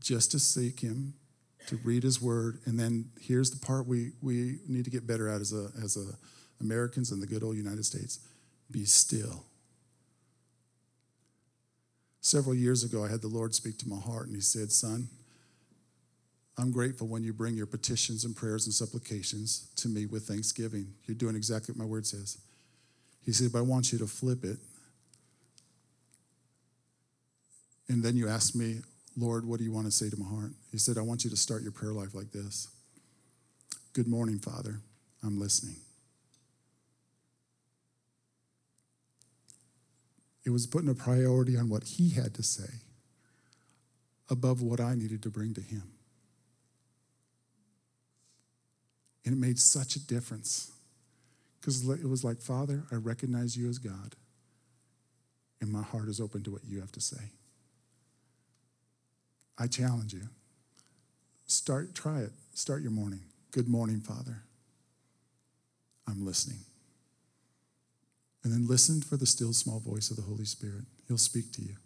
[0.00, 1.14] just to seek Him,
[1.68, 2.58] to read His Word.
[2.64, 5.96] And then here's the part we, we need to get better at as, a, as
[5.96, 6.16] a
[6.60, 8.18] Americans in the good old United States
[8.68, 9.44] be still.
[12.20, 15.06] Several years ago, I had the Lord speak to my heart, and He said, Son,
[16.58, 20.94] I'm grateful when you bring your petitions and prayers and supplications to me with thanksgiving.
[21.04, 22.38] You're doing exactly what my word says.
[23.24, 24.58] He said, but I want you to flip it
[27.88, 28.80] And then you asked me,
[29.16, 30.52] Lord, what do you want to say to my heart?
[30.70, 32.68] He said, I want you to start your prayer life like this
[33.92, 34.80] Good morning, Father.
[35.22, 35.76] I'm listening.
[40.44, 42.82] It was putting a priority on what he had to say
[44.30, 45.82] above what I needed to bring to him.
[49.24, 50.70] And it made such a difference
[51.58, 54.14] because it was like, Father, I recognize you as God,
[55.60, 57.30] and my heart is open to what you have to say.
[59.58, 60.28] I challenge you.
[61.46, 62.32] Start, try it.
[62.54, 63.20] Start your morning.
[63.52, 64.42] Good morning, Father.
[66.08, 66.58] I'm listening.
[68.44, 70.84] And then listen for the still small voice of the Holy Spirit.
[71.08, 71.76] He'll speak to you.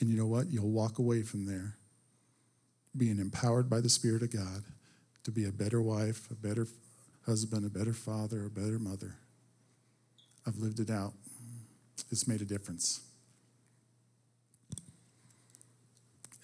[0.00, 0.50] And you know what?
[0.50, 1.76] You'll walk away from there
[2.96, 4.64] being empowered by the Spirit of God
[5.24, 6.66] to be a better wife, a better
[7.26, 9.16] husband, a better father, a better mother.
[10.46, 11.12] I've lived it out.
[12.10, 13.00] It's made a difference.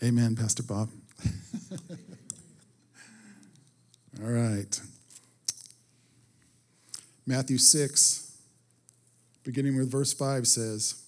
[0.03, 0.91] Amen, Pastor Bob.
[4.23, 4.81] All right.
[7.27, 8.37] Matthew 6,
[9.43, 11.03] beginning with verse 5 says,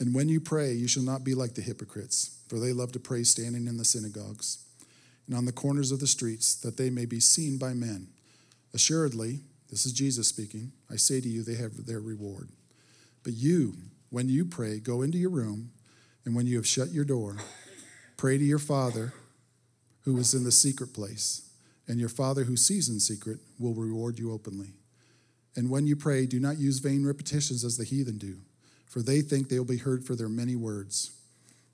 [0.00, 2.98] And when you pray, you shall not be like the hypocrites, for they love to
[2.98, 4.64] pray standing in the synagogues
[5.26, 8.08] and on the corners of the streets, that they may be seen by men.
[8.72, 9.40] Assuredly,
[9.70, 12.48] this is Jesus speaking, I say to you, they have their reward.
[13.22, 13.74] But you,
[14.08, 15.72] when you pray, go into your room,
[16.24, 17.36] and when you have shut your door,
[18.22, 19.12] pray to your Father
[20.02, 21.50] who is in the secret place,
[21.88, 24.74] and your Father who sees in secret will reward you openly.
[25.56, 28.36] And when you pray, do not use vain repetitions as the heathen do,
[28.86, 31.10] for they think they will be heard for their many words.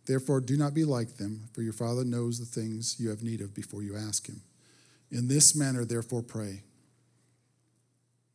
[0.07, 3.43] Therefore, do not be like them, for your Father knows the things you have need
[3.43, 4.41] of before you ask Him.
[5.11, 6.63] In this manner, therefore, pray.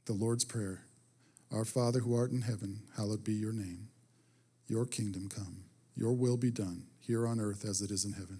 [0.05, 0.84] The Lord's Prayer
[1.51, 3.88] Our Father who art in heaven, hallowed be your name.
[4.68, 5.64] Your kingdom come,
[5.95, 8.39] your will be done, here on earth as it is in heaven.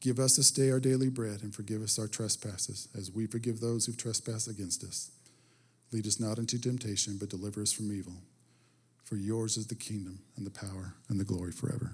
[0.00, 3.60] Give us this day our daily bread, and forgive us our trespasses, as we forgive
[3.60, 5.10] those who trespass against us.
[5.92, 8.14] Lead us not into temptation, but deliver us from evil.
[9.04, 11.92] For yours is the kingdom, and the power, and the glory forever.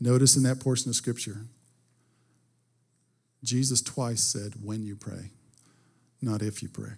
[0.00, 1.42] Notice in that portion of Scripture,
[3.44, 5.30] Jesus twice said, when you pray,
[6.20, 6.94] not if you pray.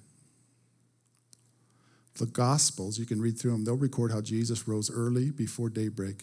[2.15, 6.23] The Gospels, you can read through them, they'll record how Jesus rose early before daybreak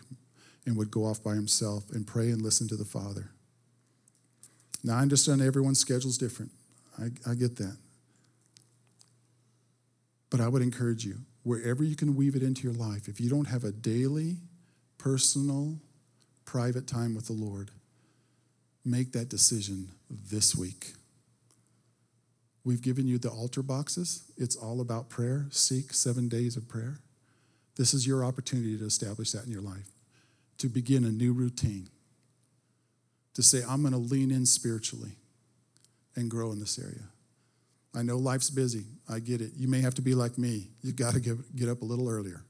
[0.66, 3.30] and would go off by himself and pray and listen to the Father.
[4.84, 6.52] Now, I understand everyone's schedule is different.
[7.00, 7.78] I, I get that.
[10.30, 13.30] But I would encourage you, wherever you can weave it into your life, if you
[13.30, 14.38] don't have a daily,
[14.98, 15.78] personal,
[16.46, 17.72] private time with the Lord,
[18.84, 20.94] make that decision this week.
[22.64, 24.32] We've given you the altar boxes.
[24.38, 25.46] It's all about prayer.
[25.52, 27.00] Seek seven days of prayer.
[27.76, 29.92] This is your opportunity to establish that in your life,
[30.58, 31.90] to begin a new routine,
[33.34, 35.12] to say, I'm going to lean in spiritually
[36.16, 37.04] and grow in this area.
[37.96, 38.86] I know life's busy.
[39.10, 39.52] I get it.
[39.56, 40.70] You may have to be like me.
[40.82, 42.44] You've got to get, up a little earlier.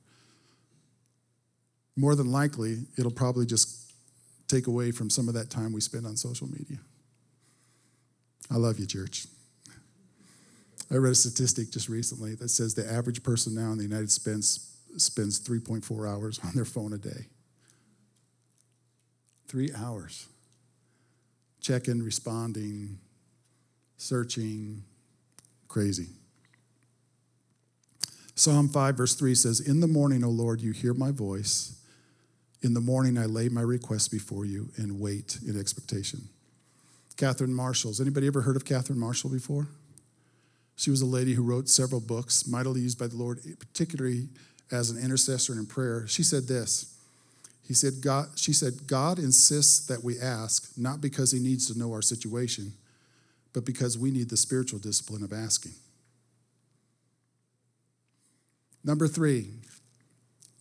[1.96, 3.94] More than likely, it'll probably just
[4.48, 6.80] take away from some of that time we spend on social media.
[8.52, 9.28] I love you, church.
[10.92, 14.12] I read a statistic just recently that says the average person now in the United
[14.12, 17.28] States spends 3.4 hours on their phone a day.
[19.48, 20.28] Three hours.
[21.62, 23.00] Checking, responding,
[23.98, 24.84] searching,
[25.68, 26.08] crazy.
[28.36, 31.82] Psalm 5, verse 3 says, In the morning, O Lord, you hear my voice.
[32.62, 36.28] In the morning, I lay my request before you and wait in expectation.
[37.18, 38.02] Catherine Marshall's.
[38.02, 39.68] Anybody ever heard of Catherine Marshall before?
[40.76, 44.28] She was a lady who wrote several books, mightily used by the Lord, particularly
[44.72, 46.06] as an intercessor in prayer.
[46.08, 46.95] She said this.
[47.68, 51.78] He said, God, she said, God insists that we ask, not because he needs to
[51.78, 52.74] know our situation,
[53.54, 55.74] but because we need the spiritual discipline of asking.
[58.84, 59.50] Number three,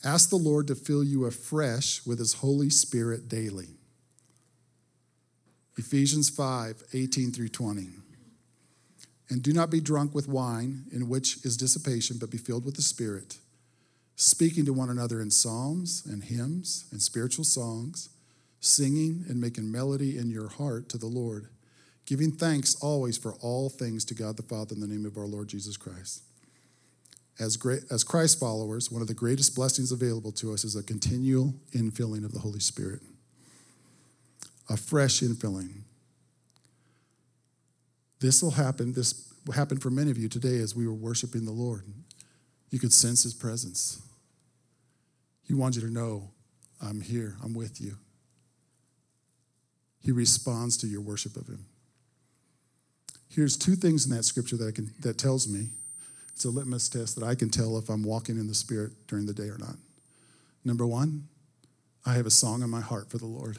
[0.03, 3.69] ask the Lord to fill you afresh with his Holy Spirit daily.
[5.77, 7.89] Ephesians 5 18 through 20.
[9.29, 12.77] And do not be drunk with wine, in which is dissipation, but be filled with
[12.77, 13.39] the Spirit,
[14.17, 18.11] speaking to one another in psalms and hymns and spiritual songs,
[18.61, 21.49] singing and making melody in your heart to the Lord,
[22.07, 25.27] giving thanks always for all things to God the Father in the name of our
[25.27, 26.23] Lord Jesus Christ.
[27.41, 30.83] As, great, as Christ followers, one of the greatest blessings available to us is a
[30.83, 33.01] continual infilling of the Holy Spirit,
[34.71, 35.83] a fresh infilling.
[38.21, 38.93] This will happen.
[38.93, 41.85] This happened for many of you today as we were worshiping the Lord.
[42.71, 44.03] You could sense his presence.
[45.47, 46.31] He wants you to know,
[46.83, 47.97] I'm here, I'm with you.
[50.01, 51.67] He responds to your worship of him.
[53.29, 55.69] Here's two things in that scripture that, I can, that tells me
[56.33, 59.27] it's a litmus test that I can tell if I'm walking in the Spirit during
[59.27, 59.77] the day or not.
[60.65, 61.29] Number one,
[62.05, 63.57] I have a song in my heart for the Lord.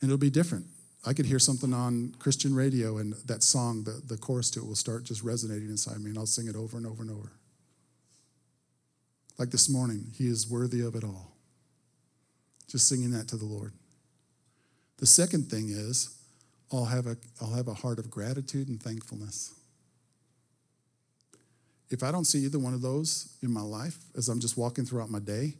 [0.00, 0.66] And it'll be different.
[1.06, 4.66] I could hear something on Christian radio, and that song, the, the chorus to it,
[4.66, 7.32] will start just resonating inside me, and I'll sing it over and over and over.
[9.38, 11.32] Like this morning, He is worthy of it all.
[12.68, 13.72] Just singing that to the Lord.
[14.98, 16.16] The second thing is,
[16.72, 19.54] I'll have a, I'll have a heart of gratitude and thankfulness.
[21.90, 24.84] If I don't see either one of those in my life as I'm just walking
[24.84, 25.54] throughout my day,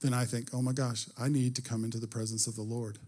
[0.00, 2.62] then I think, oh my gosh, I need to come into the presence of the
[2.62, 2.98] Lord.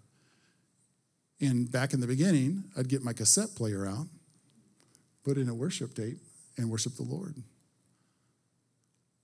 [1.41, 4.07] And back in the beginning, I'd get my cassette player out,
[5.25, 6.19] put in a worship tape,
[6.57, 7.35] and worship the Lord.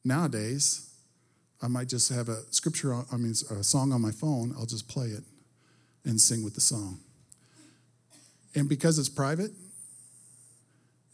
[0.04, 0.90] Nowadays,
[1.62, 4.88] I might just have a scripture, I mean, a song on my phone, I'll just
[4.88, 5.22] play it
[6.04, 6.98] and sing with the song.
[8.54, 9.52] And because it's private,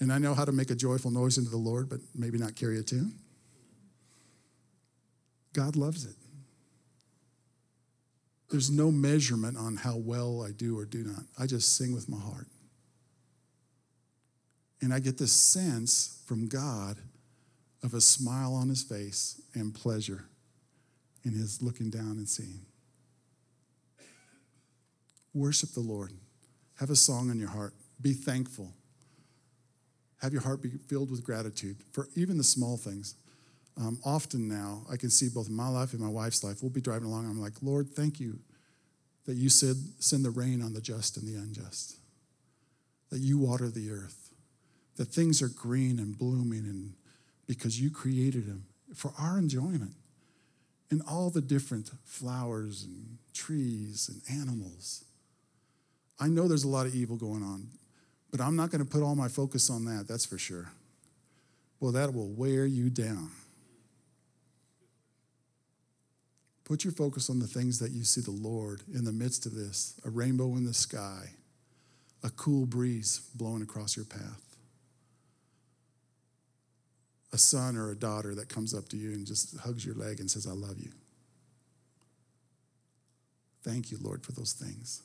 [0.01, 2.57] and I know how to make a joyful noise into the Lord, but maybe not
[2.57, 3.13] carry a tune,
[5.53, 6.15] God loves it.
[8.51, 11.25] There's no measurement on how well I do or do not.
[11.39, 12.47] I just sing with my heart.
[14.81, 16.99] And I get this sense from God
[17.83, 20.25] of a smile on his face and pleasure
[21.25, 22.61] in his looking down and seeing.
[25.35, 26.13] Worship the Lord.
[26.79, 27.75] Have a song in your heart.
[28.01, 28.73] Be thankful.
[30.23, 33.15] Have your heart be filled with gratitude for even the small things.
[33.79, 36.63] Um, often now, I can see both in my life and my wife's life.
[36.63, 37.27] We'll be driving along.
[37.27, 38.41] I'm like, Lord, thank you
[39.27, 41.97] that you said, send the rain on the just and the unjust,
[43.11, 44.31] that you water the earth,
[44.97, 46.95] that things are green and blooming and
[47.47, 48.65] because you created them
[48.95, 49.93] for our enjoyment.
[50.91, 55.05] And all the different flowers and trees and animals.
[56.19, 57.69] I know there's a lot of evil going on,
[58.31, 60.73] but I'm not going to put all my focus on that, that's for sure.
[61.81, 63.31] Well, that will wear you down.
[66.69, 69.55] Put your focus on the things that you see the Lord in the midst of
[69.55, 71.31] this a rainbow in the sky,
[72.23, 74.57] a cool breeze blowing across your path,
[77.33, 80.21] a son or a daughter that comes up to you and just hugs your leg
[80.21, 80.93] and says, I love you.
[83.65, 85.03] Thank you, Lord, for those things.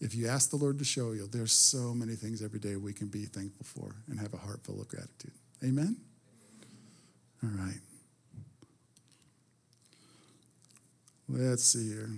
[0.00, 2.92] If you ask the Lord to show you, there's so many things every day we
[2.92, 5.30] can be thankful for and have a heart full of gratitude.
[5.62, 5.96] Amen?
[7.44, 7.78] All right.
[11.34, 12.10] Let's see here.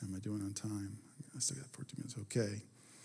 [0.00, 0.96] How am I doing on time?
[1.36, 2.16] I still got 14 minutes.
[2.22, 2.62] Okay.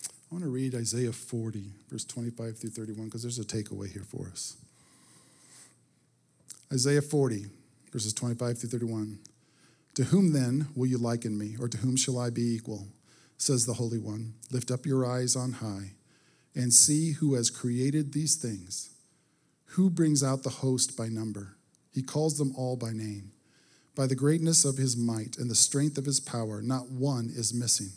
[0.08, 4.06] I want to read Isaiah 40, verse 25 through 31, because there's a takeaway here
[4.06, 4.56] for us.
[6.72, 7.48] Isaiah 40,
[7.92, 9.20] verses 25 through 31.
[9.96, 12.88] To whom then will you liken me, or to whom shall I be equal?
[13.38, 14.36] Says the Holy One.
[14.50, 15.92] Lift up your eyes on high
[16.56, 18.92] and see who has created these things.
[19.72, 21.58] Who brings out the host by number?
[21.92, 23.34] He calls them all by name.
[24.02, 27.54] By the greatness of his might and the strength of his power, not one is
[27.54, 27.92] missing.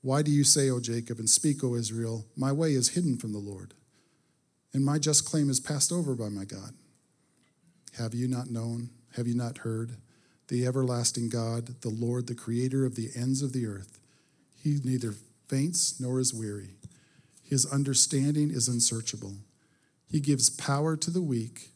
[0.00, 3.32] Why do you say, O Jacob, and speak, O Israel, my way is hidden from
[3.32, 3.74] the Lord,
[4.72, 6.72] and my just claim is passed over by my God?
[7.98, 8.88] Have you not known?
[9.18, 9.98] Have you not heard?
[10.48, 14.00] The everlasting God, the Lord, the creator of the ends of the earth,
[14.64, 15.12] he neither
[15.46, 16.76] faints nor is weary.
[17.42, 19.34] His understanding is unsearchable.
[20.10, 21.72] He gives power to the weak,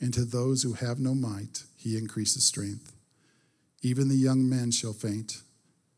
[0.00, 2.92] and to those who have no might, he increases strength.
[3.82, 5.42] Even the young men shall faint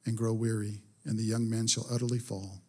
[0.04, 2.62] and grow weary, and the young men shall utterly fall.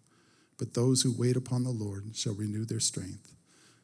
[0.57, 3.34] But those who wait upon the Lord shall renew their strength.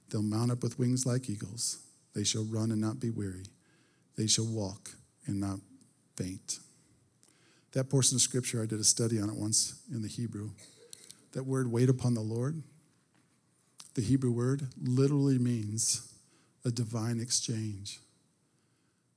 [0.10, 1.80] They'll mount up with wings like eagles.
[2.16, 3.46] They shall run and not be weary.
[4.16, 4.92] They shall walk
[5.26, 5.60] and not
[6.16, 6.60] faint.
[7.72, 10.52] That portion of scripture, I did a study on it once in the Hebrew.
[11.32, 12.62] That word, wait upon the Lord,
[13.96, 16.13] the Hebrew word literally means
[16.66, 18.00] a divine exchange.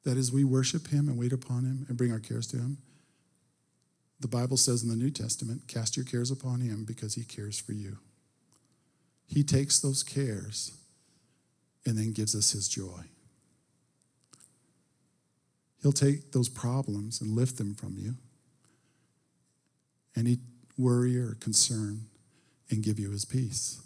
[0.05, 2.79] That is, we worship Him and wait upon Him and bring our cares to Him.
[4.21, 7.59] The Bible says in the New Testament, cast your cares upon Him because He cares
[7.59, 7.99] for you.
[9.27, 10.73] He takes those cares
[11.85, 13.05] and then gives us His joy.
[15.83, 18.17] He'll take those problems and lift them from you.
[20.17, 20.39] Any
[20.77, 22.07] worry or concern
[22.71, 23.81] and give you his peace.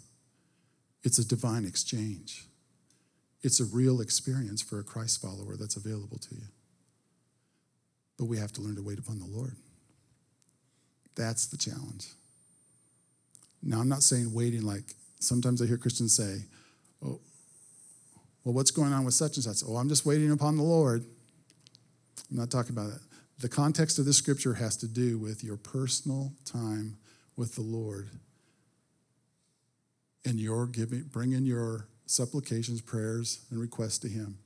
[1.03, 2.45] It's a divine exchange.
[3.43, 6.47] It's a real experience for a Christ follower that's available to you.
[8.17, 9.55] But we have to learn to wait upon the Lord.
[11.15, 12.07] That's the challenge.
[13.63, 16.45] Now, I'm not saying waiting like sometimes I hear Christians say,
[17.03, 17.19] oh,
[18.43, 19.67] well, what's going on with such and such?
[19.67, 21.03] Oh, I'm just waiting upon the Lord.
[22.29, 23.01] I'm not talking about that.
[23.39, 26.97] The context of this scripture has to do with your personal time
[27.35, 28.09] with the Lord
[30.25, 34.37] and your giving, bringing your supplications, prayers, and requests to Him,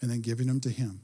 [0.00, 1.00] and then giving them to Him,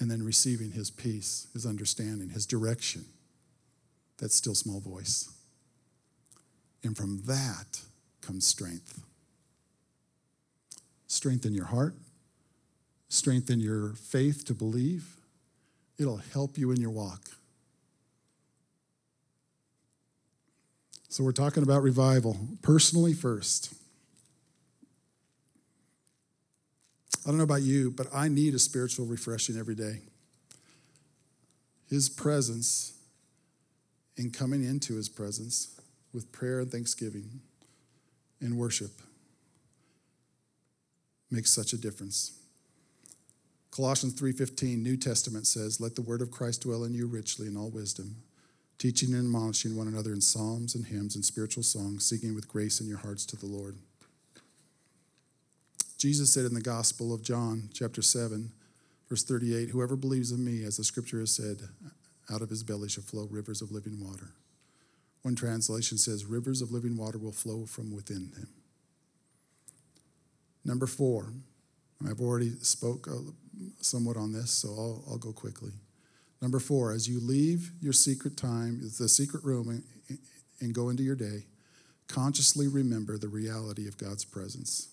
[0.00, 3.04] and then receiving His peace, His understanding, His direction.
[4.18, 5.30] That still small voice.
[6.82, 7.80] And from that
[8.22, 9.02] comes strength.
[11.06, 11.94] Strength in your heart,
[13.08, 15.16] strengthen your faith to believe.
[15.98, 17.28] It'll help you in your walk.
[21.08, 23.72] So, we're talking about revival, personally first.
[27.24, 30.02] I don't know about you, but I need a spiritual refreshing every day.
[31.88, 32.92] His presence
[34.16, 35.80] and coming into his presence
[36.12, 37.40] with prayer and thanksgiving
[38.40, 39.00] and worship
[41.30, 42.32] makes such a difference.
[43.70, 47.56] Colossians 3:15 New Testament says, "Let the word of Christ dwell in you richly in
[47.56, 48.22] all wisdom,
[48.78, 52.80] teaching and admonishing one another in psalms and hymns and spiritual songs, singing with grace
[52.80, 53.78] in your hearts to the Lord."
[55.96, 58.52] Jesus said in the Gospel of John, chapter 7,
[59.08, 61.68] verse 38, "Whoever believes in me, as the scripture has said,
[62.28, 64.34] out of his belly shall flow rivers of living water."
[65.22, 68.48] One translation says, "Rivers of living water will flow from within him."
[70.64, 71.32] Number four,
[72.06, 73.32] I've already spoke uh,
[73.80, 75.72] somewhat on this, so I'll, I'll go quickly.
[76.42, 79.68] Number four, as you leave your secret time, the secret room,
[80.08, 80.18] and,
[80.60, 81.46] and go into your day,
[82.08, 84.88] consciously remember the reality of God's presence.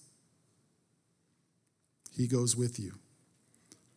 [2.16, 2.93] He goes with you.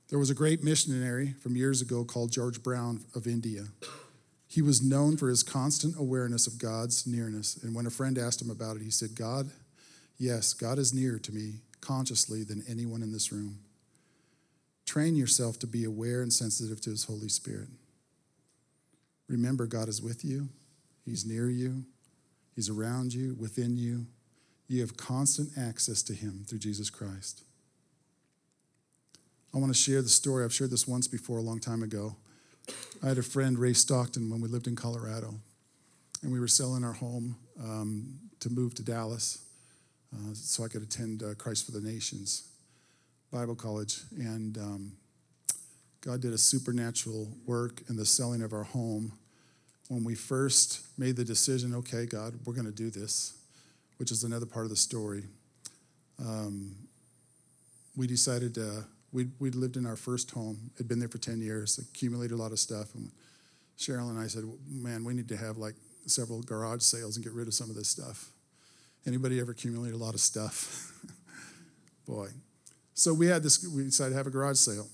[0.09, 3.65] There was a great missionary from years ago called George Brown of India.
[4.47, 7.57] He was known for his constant awareness of God's nearness.
[7.62, 9.51] And when a friend asked him about it, he said, God,
[10.17, 13.59] yes, God is nearer to me consciously than anyone in this room.
[14.87, 17.69] Train yourself to be aware and sensitive to his Holy Spirit.
[19.29, 20.51] Remember, God is with you,
[21.05, 21.85] he's near you,
[22.55, 24.07] he's around you, within you.
[24.69, 27.43] You have constant access to him through Jesus Christ.
[29.55, 30.45] I want to share the story.
[30.45, 32.17] I've shared this once before a long time ago.
[33.05, 35.33] I had a friend, Ray Stockton, when we lived in Colorado,
[36.23, 39.45] and we were selling our home um, to move to Dallas
[40.13, 42.49] uh, so I could attend uh, Christ for the Nations
[43.33, 44.01] Bible College.
[44.19, 44.93] And um,
[46.01, 49.13] God did a supernatural work in the selling of our home
[49.89, 53.35] when we first made the decision okay, God, we're going to do this,
[53.99, 55.23] which is another part of the story.
[56.19, 56.75] Um,
[57.97, 58.85] we decided to
[59.15, 62.43] we'd, we'd lived in our first home, had been there for 10 years, accumulated a
[62.43, 62.95] lot of stuff.
[62.95, 63.11] And
[63.79, 67.33] Cheryl and I said, man, we need to have like several garage sales and get
[67.33, 68.31] rid of some of this stuff.
[69.07, 70.93] Anybody ever accumulate a lot of stuff?
[72.07, 72.29] Boy.
[72.95, 74.89] So we had this, we decided to have a garage sale.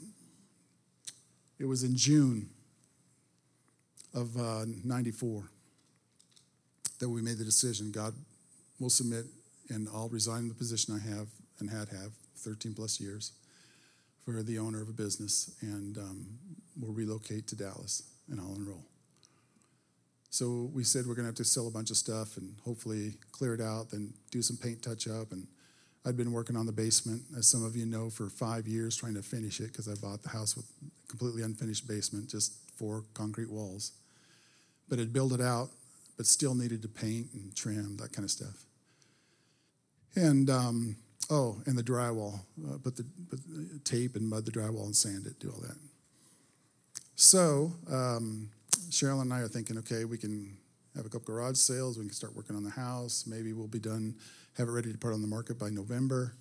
[1.59, 2.51] It was in June
[4.15, 5.51] of uh, 94
[6.99, 8.15] that we made the decision God
[8.79, 9.25] will submit
[9.71, 13.33] and I'll resign the position I have and had have 13 plus years
[14.33, 16.27] for the owner of a business, and um,
[16.79, 18.85] we'll relocate to Dallas and I'll enroll.
[20.31, 23.15] So we said we're going to have to sell a bunch of stuff and hopefully
[23.33, 25.33] clear it out, then do some paint touch up.
[25.33, 25.49] And
[26.07, 29.15] I'd been working on the basement, as some of you know, for five years trying
[29.15, 33.05] to finish it because I bought the house with a completely unfinished basement, just four
[33.13, 33.93] concrete walls.
[34.89, 35.71] But had built it out,
[36.17, 38.65] but still needed to paint and trim, that kind of stuff.
[40.15, 40.97] And um,
[41.29, 42.41] Oh, and the drywall.
[42.67, 45.61] Uh, put, the, put the tape and mud the drywall and sand it, do all
[45.61, 45.77] that.
[47.15, 48.51] So um,
[48.89, 50.57] Cheryl and I are thinking, okay, we can
[50.97, 51.99] have a couple garage sales.
[51.99, 53.25] We can start working on the house.
[53.27, 54.17] Maybe we'll be done,
[54.57, 56.35] have it ready to put on the market by November.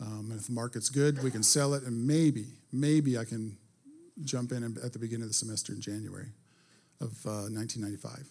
[0.00, 1.82] Um, and if the market's good, we can sell it.
[1.84, 3.56] And maybe, maybe I can
[4.24, 6.28] jump in at the beginning of the semester in January
[7.00, 8.28] of uh, 1995.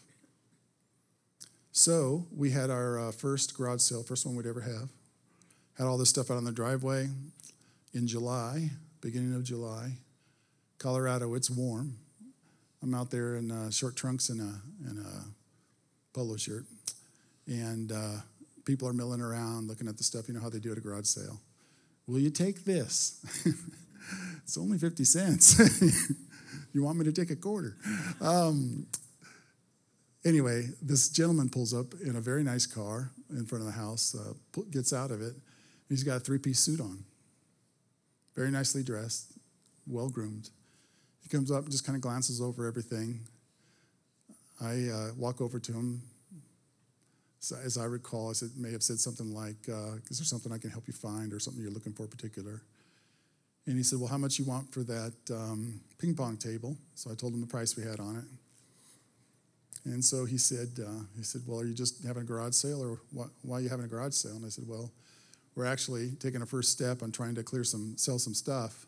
[1.73, 4.89] So we had our uh, first garage sale, first one we'd ever have
[5.81, 7.09] had all this stuff out on the driveway
[7.95, 8.69] in July,
[9.01, 9.93] beginning of July.
[10.77, 11.97] Colorado, it's warm.
[12.83, 15.23] I'm out there in uh, short trunks and a, and a
[16.13, 16.65] polo shirt.
[17.47, 18.17] And uh,
[18.63, 20.27] people are milling around looking at the stuff.
[20.27, 21.41] You know how they do at a garage sale.
[22.05, 23.19] Will you take this?
[24.43, 25.59] it's only 50 cents.
[26.73, 27.75] you want me to take a quarter?
[28.21, 28.85] Um,
[30.23, 34.13] anyway, this gentleman pulls up in a very nice car in front of the house,
[34.13, 35.33] uh, gets out of it,
[35.91, 37.03] He's got a three piece suit on,
[38.33, 39.33] very nicely dressed,
[39.85, 40.49] well groomed.
[41.21, 43.19] He comes up and just kind of glances over everything.
[44.61, 46.01] I uh, walk over to him.
[47.41, 50.53] So as I recall, I said, may have said something like, uh, Is there something
[50.53, 52.61] I can help you find or something you're looking for particular?
[53.67, 56.77] And he said, Well, how much you want for that um, ping pong table?
[56.95, 59.91] So I told him the price we had on it.
[59.91, 62.83] And so he said, uh, he said, well, are you just having a garage sale,
[62.83, 64.35] or why, why are you having a garage sale?
[64.35, 64.91] And I said, well,
[65.55, 68.85] we're actually taking a first step on trying to clear some, sell some stuff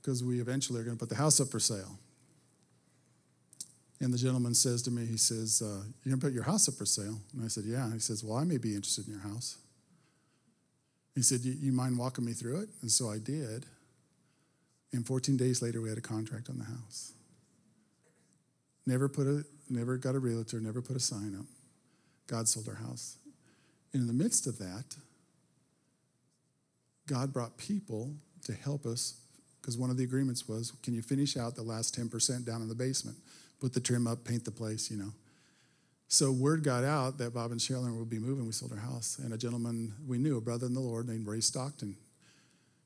[0.00, 1.98] because we eventually are going to put the house up for sale.
[4.00, 6.68] And the gentleman says to me, he says, uh, You're going to put your house
[6.68, 7.18] up for sale?
[7.32, 7.90] And I said, Yeah.
[7.92, 9.56] He says, Well, I may be interested in your house.
[11.14, 12.68] He said, You mind walking me through it?
[12.82, 13.64] And so I did.
[14.92, 17.12] And 14 days later, we had a contract on the house.
[18.86, 21.46] Never put a, never got a realtor, never put a sign up.
[22.26, 23.16] God sold our house.
[23.92, 24.96] And in the midst of that,
[27.06, 29.14] God brought people to help us
[29.60, 32.68] because one of the agreements was can you finish out the last 10% down in
[32.68, 33.16] the basement?
[33.60, 35.12] Put the trim up, paint the place, you know.
[36.08, 38.46] So word got out that Bob and Sherilyn would be moving.
[38.46, 39.18] We sold our house.
[39.18, 41.96] And a gentleman we knew, a brother in the Lord named Ray Stockton,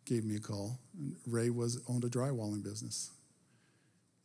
[0.07, 0.79] gave me a call.
[0.97, 3.11] And Ray was owned a drywalling business.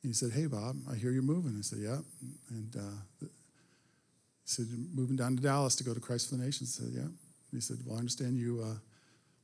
[0.01, 1.55] And he said, Hey, Bob, I hear you're moving.
[1.57, 1.97] I said, Yeah.
[2.51, 3.27] And uh, he
[4.45, 6.79] said, Moving down to Dallas to go to Christ for the Nations.
[6.79, 7.09] I said, Yeah.
[7.51, 8.63] he said, Well, I understand you.
[8.63, 8.75] Uh,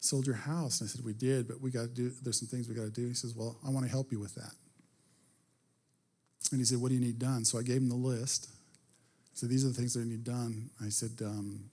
[0.02, 0.82] sold your house.
[0.82, 2.84] And I said, We did, but we got to do, there's some things we got
[2.84, 3.08] to do.
[3.08, 4.52] He says, Well, I want to help you with that.
[6.52, 7.46] And he said, What do you need done?
[7.46, 8.50] So I gave him the list.
[8.52, 10.70] I said, These are the things that I need done.
[10.84, 11.70] I said, um,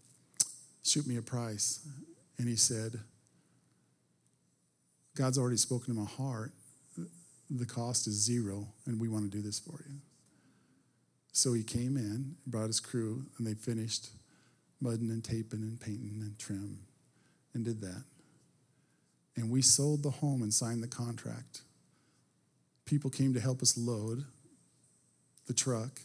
[0.85, 1.87] Shoot me a price.
[2.39, 3.01] And he said,
[5.17, 6.53] God's already spoken to my heart.
[7.51, 9.97] The cost is zero, and we want to do this for you.
[11.33, 14.11] So he came in, brought his crew, and they finished
[14.81, 16.81] mudding and taping and painting and trim
[17.55, 18.05] and did that.
[19.39, 21.61] And we sold the home and signed the contract.
[22.87, 24.25] People came to help us load
[25.47, 26.01] the truck,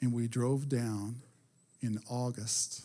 [0.00, 1.16] and we drove down
[1.80, 2.84] in August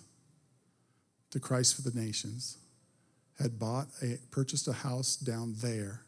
[1.29, 2.57] to Christ for the Nations,
[3.39, 6.01] had bought a purchased a house down there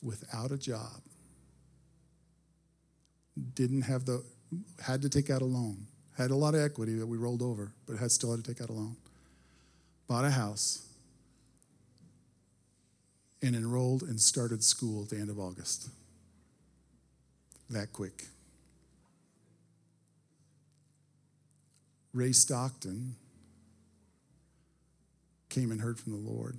[0.00, 1.02] without a job.
[3.54, 4.22] Didn't have the
[4.80, 5.88] had to take out a loan.
[6.16, 8.62] Had a lot of equity that we rolled over, but had still had to take
[8.62, 8.96] out a loan.
[10.06, 10.85] Bought a house
[13.46, 15.88] and enrolled and started school at the end of August.
[17.70, 18.24] That quick.
[22.12, 23.14] Ray Stockton
[25.48, 26.58] came and heard from the Lord.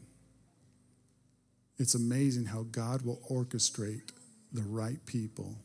[1.78, 4.12] It's amazing how God will orchestrate
[4.54, 5.56] the right people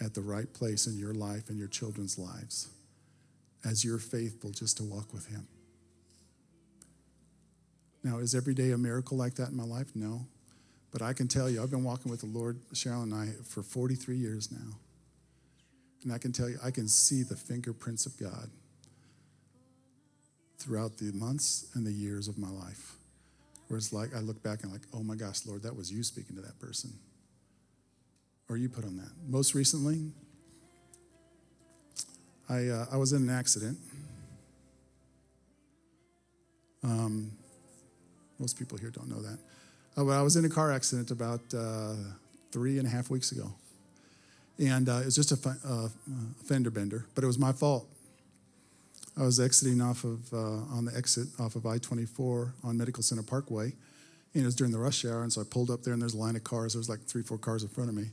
[0.00, 2.68] at the right place in your life and your children's lives
[3.64, 5.48] as you're faithful just to walk with Him.
[8.04, 9.88] Now, is every day a miracle like that in my life?
[9.94, 10.26] No.
[10.92, 13.62] But I can tell you, I've been walking with the Lord, Cheryl and I, for
[13.62, 14.76] 43 years now.
[16.04, 18.50] And I can tell you, I can see the fingerprints of God
[20.58, 22.96] throughout the months and the years of my life.
[23.68, 26.02] Where it's like I look back and like, oh my gosh, Lord, that was you
[26.02, 26.92] speaking to that person.
[28.50, 29.10] Or you put on that.
[29.26, 30.12] Most recently,
[32.50, 33.78] I, uh, I was in an accident.
[36.82, 37.32] Um,
[38.38, 39.38] most people here don't know that.
[39.96, 41.94] Uh, but I was in a car accident about uh,
[42.50, 43.52] three and a half weeks ago.
[44.58, 45.88] And uh, it was just a uh,
[46.44, 47.88] fender bender, but it was my fault.
[49.16, 53.02] I was exiting off of, uh, on the exit off of I 24 on Medical
[53.02, 53.72] Center Parkway.
[54.34, 55.22] And it was during the rush hour.
[55.22, 56.72] And so I pulled up there, and there's a line of cars.
[56.72, 58.06] There was like three, four cars in front of me.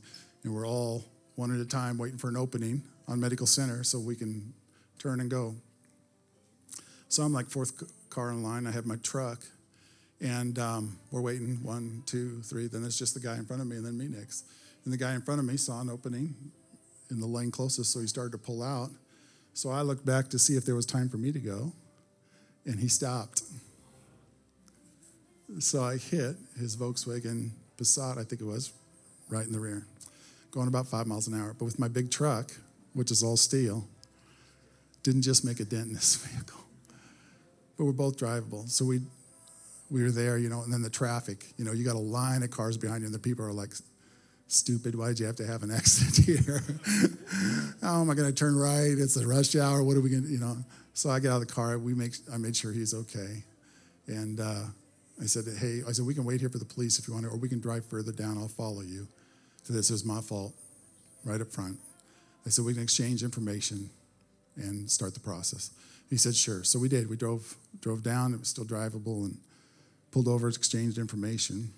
[0.43, 1.03] And we're all
[1.35, 4.53] one at a time waiting for an opening on Medical Center so we can
[4.99, 5.55] turn and go.
[7.09, 8.67] So I'm like fourth car in line.
[8.67, 9.39] I have my truck.
[10.21, 12.67] And um, we're waiting one, two, three.
[12.67, 14.45] Then there's just the guy in front of me, and then me next.
[14.85, 16.35] And the guy in front of me saw an opening
[17.09, 18.91] in the lane closest, so he started to pull out.
[19.53, 21.73] So I looked back to see if there was time for me to go,
[22.65, 23.41] and he stopped.
[25.59, 28.71] So I hit his Volkswagen Passat, I think it was,
[29.27, 29.85] right in the rear,
[30.51, 31.53] going about five miles an hour.
[31.57, 32.51] But with my big truck,
[32.93, 33.87] which is all steel,
[35.03, 36.61] didn't just make a dent in this vehicle.
[37.77, 38.69] But we're both drivable.
[38.69, 39.01] So we
[39.91, 42.43] we were there, you know, and then the traffic, you know, you got a line
[42.43, 43.73] of cars behind you, and the people are like,
[44.51, 44.95] stupid.
[44.95, 46.63] Why'd you have to have an accident here?
[47.81, 48.95] How am I going to turn right?
[48.97, 49.83] It's a rush hour.
[49.83, 50.57] What are we going to, you know?
[50.93, 51.77] So I get out of the car.
[51.77, 53.43] We make, I made sure he's okay.
[54.07, 54.63] And uh,
[55.21, 57.25] I said, hey, I said, we can wait here for the police if you want
[57.25, 58.37] to, or we can drive further down.
[58.37, 59.07] I'll follow you.
[59.63, 60.53] So this is my fault
[61.23, 61.77] right up front.
[62.45, 63.89] I said, we can exchange information
[64.55, 65.71] and start the process.
[66.09, 66.63] He said, sure.
[66.63, 67.09] So we did.
[67.09, 68.33] We drove, drove down.
[68.33, 69.37] It was still drivable and
[70.11, 71.71] pulled over, exchanged information.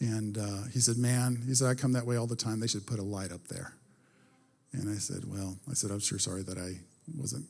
[0.00, 2.60] And uh, he said, Man, he said, I come that way all the time.
[2.60, 3.74] They should put a light up there.
[4.72, 6.78] And I said, Well, I said, I'm sure sorry that I
[7.16, 7.46] wasn't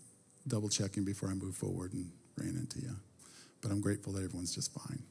[0.46, 2.94] double checking before I moved forward and ran into you.
[3.60, 5.02] But I'm grateful that everyone's just fine.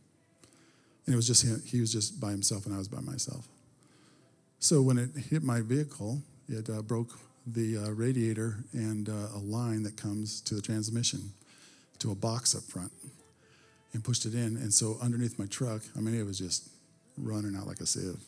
[1.06, 3.48] And it was just him, he was just by himself and I was by myself.
[4.60, 9.40] So when it hit my vehicle, it uh, broke the uh, radiator and uh, a
[9.40, 11.34] line that comes to the transmission
[12.00, 12.92] to a box up front
[14.04, 14.58] and pushed it in.
[14.58, 16.70] And so underneath my truck, I mean, it was just
[17.18, 18.20] running out like a sieve.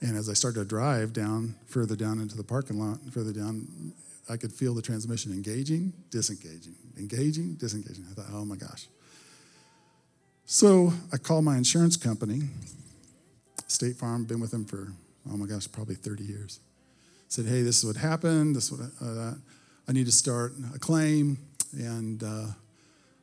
[0.00, 3.94] And as I started to drive down, further down into the parking lot, further down,
[4.28, 8.04] I could feel the transmission engaging, disengaging, engaging, disengaging.
[8.10, 8.88] I thought, oh my gosh.
[10.46, 12.42] So I called my insurance company,
[13.66, 14.92] State Farm, been with them for,
[15.30, 16.60] oh my gosh, probably 30 years.
[17.28, 19.34] Said, hey, this is what happened, this is what uh,
[19.88, 21.38] I need to start a claim,
[21.72, 22.46] and uh,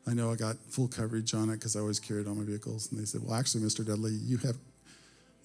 [0.07, 2.91] I know I got full coverage on it because I always carried all my vehicles.
[2.91, 3.85] And they said, well, actually, Mr.
[3.85, 4.57] Dudley, you have,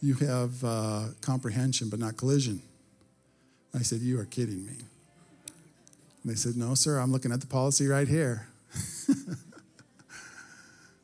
[0.00, 2.62] you have uh, comprehension but not collision.
[3.74, 4.72] I said, you are kidding me.
[6.22, 8.48] And they said, no, sir, I'm looking at the policy right here.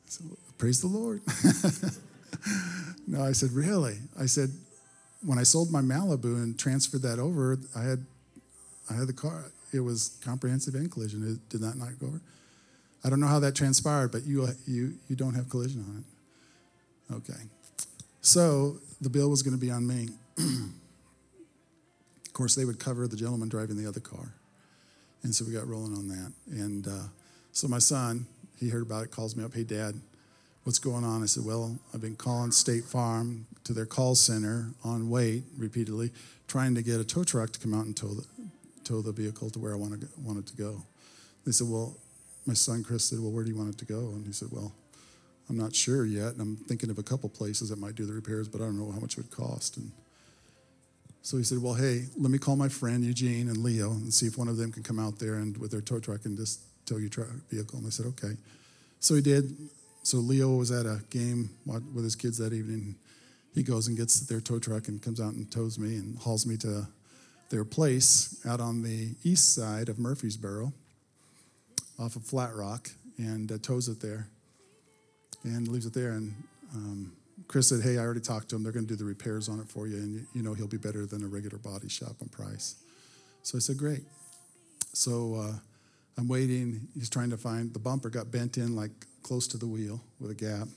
[0.07, 0.23] so,
[0.57, 1.21] praise the Lord.
[3.07, 3.97] no, I said, really?
[4.19, 4.49] I said,
[5.23, 8.05] when I sold my Malibu and transferred that over, I had,
[8.89, 9.45] I had the car.
[9.71, 11.23] It was comprehensive and collision.
[11.25, 12.21] It did not not go over.
[13.03, 17.15] I don't know how that transpired, but you, you, you don't have collision on it.
[17.15, 17.41] Okay.
[18.21, 20.07] So the bill was going to be on me.
[20.37, 20.73] of
[22.33, 24.33] course, they would cover the gentleman driving the other car.
[25.23, 26.31] And so we got rolling on that.
[26.49, 27.07] And uh,
[27.51, 28.25] so my son,
[28.59, 29.95] he heard about it, calls me up, hey, dad,
[30.63, 31.21] What's going on?
[31.21, 36.11] I said, Well, I've been calling State Farm to their call center on wait repeatedly,
[36.47, 38.25] trying to get a tow truck to come out and tow the,
[38.85, 40.81] tow the vehicle to where I want, to, want it to go.
[41.45, 41.97] They said, Well,
[42.45, 43.99] my son Chris said, Well, where do you want it to go?
[43.99, 44.73] And he said, Well,
[45.49, 46.33] I'm not sure yet.
[46.33, 48.77] And I'm thinking of a couple places that might do the repairs, but I don't
[48.77, 49.77] know how much it would cost.
[49.77, 49.91] And
[51.21, 54.25] so he said, Well, hey, let me call my friend Eugene and Leo and see
[54.27, 56.61] if one of them can come out there and with their tow truck and just
[56.85, 57.77] tow your truck vehicle.
[57.77, 58.35] And I said, Okay.
[58.99, 59.55] So he did.
[60.03, 62.95] So Leo was at a game with his kids that evening.
[63.53, 66.45] He goes and gets their tow truck and comes out and tows me and hauls
[66.45, 66.87] me to
[67.49, 70.73] their place out on the east side of Murfreesboro
[71.99, 74.27] off of Flat Rock and uh, tows it there
[75.43, 76.11] and leaves it there.
[76.11, 76.33] And
[76.73, 77.13] um,
[77.47, 78.63] Chris said, Hey, I already talked to him.
[78.63, 80.77] They're going to do the repairs on it for you, and you know he'll be
[80.77, 82.75] better than a regular body shop on price.
[83.43, 84.03] So I said, Great.
[84.93, 85.53] So uh,
[86.17, 86.87] I'm waiting.
[86.93, 88.91] He's trying to find the bumper got bent in like
[89.23, 90.67] close to the wheel with a gap.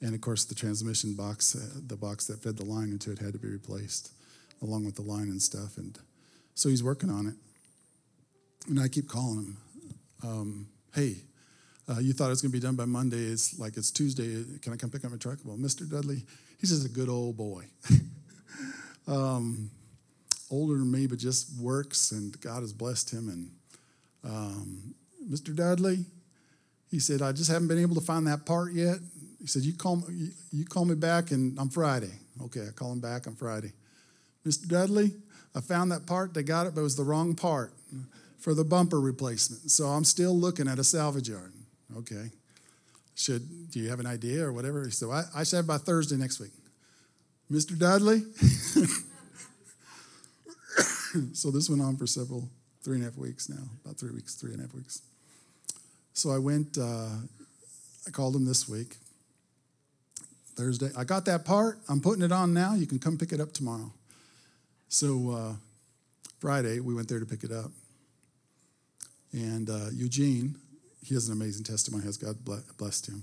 [0.00, 3.18] And of course, the transmission box, uh, the box that fed the line into it,
[3.18, 4.10] had to be replaced
[4.60, 5.76] along with the line and stuff.
[5.76, 5.98] And
[6.54, 7.34] so he's working on it.
[8.68, 9.56] And I keep calling him,
[10.22, 11.16] um, Hey,
[11.88, 13.16] uh, you thought it was going to be done by Monday.
[13.16, 14.44] It's like it's Tuesday.
[14.60, 15.38] Can I come pick up my truck?
[15.42, 15.88] Well, Mr.
[15.88, 16.22] Dudley,
[16.60, 17.64] he's just a good old boy.
[19.08, 19.70] um,
[20.50, 23.30] older than me, but just works, and God has blessed him.
[23.30, 23.50] And
[24.22, 24.94] um,
[25.26, 25.56] Mr.
[25.56, 26.04] Dudley,
[26.90, 28.98] he said, I just haven't been able to find that part yet.
[29.40, 32.12] He said, you call, me, you call me back and on Friday.
[32.44, 33.72] Okay, I call him back on Friday.
[34.46, 34.68] Mr.
[34.68, 35.12] Dudley,
[35.54, 36.34] I found that part.
[36.34, 37.72] They got it, but it was the wrong part
[38.42, 39.70] for the bumper replacement.
[39.70, 41.52] So I'm still looking at a salvage yard.
[41.96, 42.30] Okay.
[43.14, 44.88] Should do you have an idea or whatever?
[45.02, 46.52] Well, I, I should have by Thursday next week.
[47.50, 47.78] Mr.
[47.78, 48.20] Dudley.
[51.34, 52.48] so this went on for several,
[52.82, 55.02] three and a half weeks now, about three weeks, three and a half weeks.
[56.14, 57.08] So I went, uh,
[58.06, 58.96] I called him this week,
[60.56, 60.90] Thursday.
[60.96, 61.78] I got that part.
[61.88, 62.74] I'm putting it on now.
[62.74, 63.92] You can come pick it up tomorrow.
[64.88, 65.52] So uh,
[66.40, 67.70] Friday, we went there to pick it up.
[69.32, 70.56] And uh, Eugene,
[71.04, 72.04] he has an amazing testimony.
[72.04, 72.36] Has God
[72.76, 73.22] blessed him?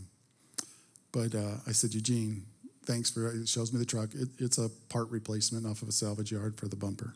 [1.12, 2.43] But uh, I said, Eugene,
[2.86, 3.47] thanks for it.
[3.47, 4.10] Shows me the truck.
[4.14, 7.14] It, it's a part replacement off of a salvage yard for the bumper.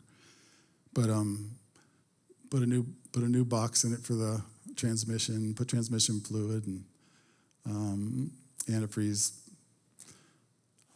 [0.92, 1.50] But um,
[2.50, 4.42] put a new put a new box in it for the
[4.76, 5.54] transmission.
[5.54, 6.84] Put transmission fluid and
[7.66, 8.30] um,
[8.68, 9.32] antifreeze.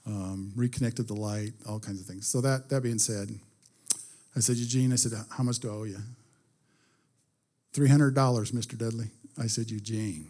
[0.07, 2.26] Um, reconnected the light, all kinds of things.
[2.26, 3.28] So that that being said,
[4.34, 5.99] I said, Eugene, I said, how much do I owe you?
[7.79, 8.76] Three hundred dollars, Mr.
[8.76, 9.07] Dudley.
[9.41, 10.26] I said, Eugene.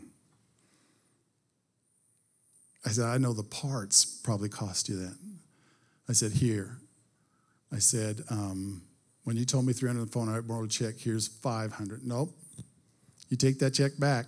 [2.84, 5.16] I said, I know the parts probably cost you that.
[6.10, 6.76] I said, here.
[7.72, 8.82] I said, um,
[9.24, 10.96] when you told me 300 on the phone, I borrowed a check.
[10.98, 12.06] Here's 500.
[12.06, 12.36] Nope.
[13.30, 14.26] You take that check back.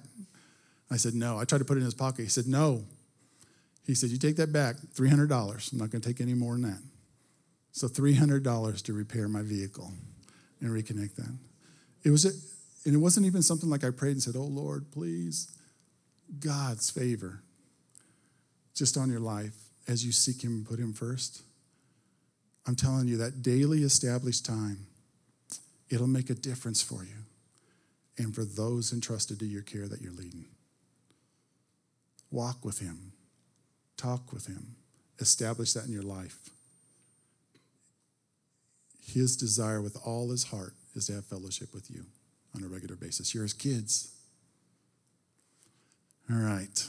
[0.91, 1.39] I said, no.
[1.39, 2.23] I tried to put it in his pocket.
[2.23, 2.85] He said, no.
[3.87, 5.73] He said, you take that back, $300.
[5.73, 6.81] I'm not going to take any more than that.
[7.73, 9.93] So $300 to repair my vehicle
[10.63, 11.37] and reconnect that.
[12.03, 12.31] It was a,
[12.85, 15.51] and it wasn't even something like I prayed and said, Oh Lord, please,
[16.39, 17.43] God's favor
[18.75, 19.57] just on your life
[19.87, 21.43] as you seek Him and put Him first.
[22.67, 24.87] I'm telling you that daily established time,
[25.89, 27.25] it'll make a difference for you
[28.17, 30.47] and for those entrusted to your care that you're leading.
[32.31, 33.13] Walk with Him,
[33.97, 34.77] talk with Him,
[35.19, 36.51] establish that in your life.
[39.05, 42.07] His desire with all his heart is to have fellowship with you
[42.55, 43.35] on a regular basis.
[43.35, 44.15] You're his kids.
[46.31, 46.87] All right.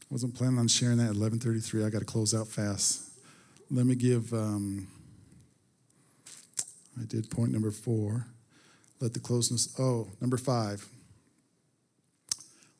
[0.00, 1.84] I Wasn't planning on sharing that at 11:33.
[1.84, 3.02] I got to close out fast.
[3.70, 4.32] Let me give.
[4.32, 4.88] Um,
[6.98, 8.26] I did point number four.
[9.00, 9.74] Let the closeness.
[9.78, 10.88] Oh, number five.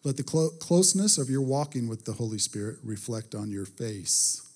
[0.05, 4.48] Let the clo- closeness of your walking with the Holy Spirit reflect on your face.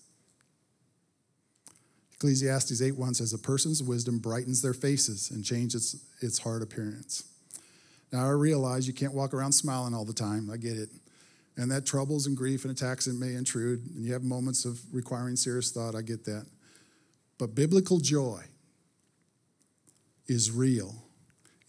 [2.22, 7.24] Ecclesiastes 8:1 says, A person's wisdom brightens their faces and changes its hard appearance.
[8.12, 10.48] Now, I realize you can't walk around smiling all the time.
[10.48, 10.90] I get it.
[11.56, 14.80] And that troubles and grief and attacks it may intrude, and you have moments of
[14.94, 15.96] requiring serious thought.
[15.96, 16.46] I get that.
[17.38, 18.44] But biblical joy
[20.28, 20.94] is real,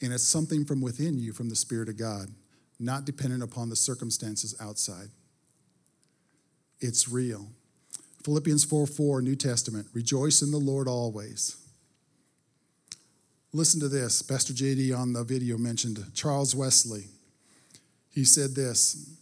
[0.01, 2.27] and it's something from within you, from the Spirit of God,
[2.79, 5.09] not dependent upon the circumstances outside.
[6.79, 7.47] It's real.
[8.23, 11.57] Philippians 4 4, New Testament, rejoice in the Lord always.
[13.51, 14.21] Listen to this.
[14.21, 17.05] Pastor JD on the video mentioned Charles Wesley.
[18.09, 19.17] He said this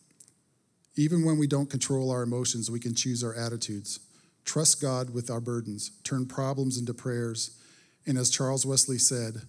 [0.95, 3.99] Even when we don't control our emotions, we can choose our attitudes.
[4.43, 7.59] Trust God with our burdens, turn problems into prayers,
[8.07, 9.43] and as Charles Wesley said,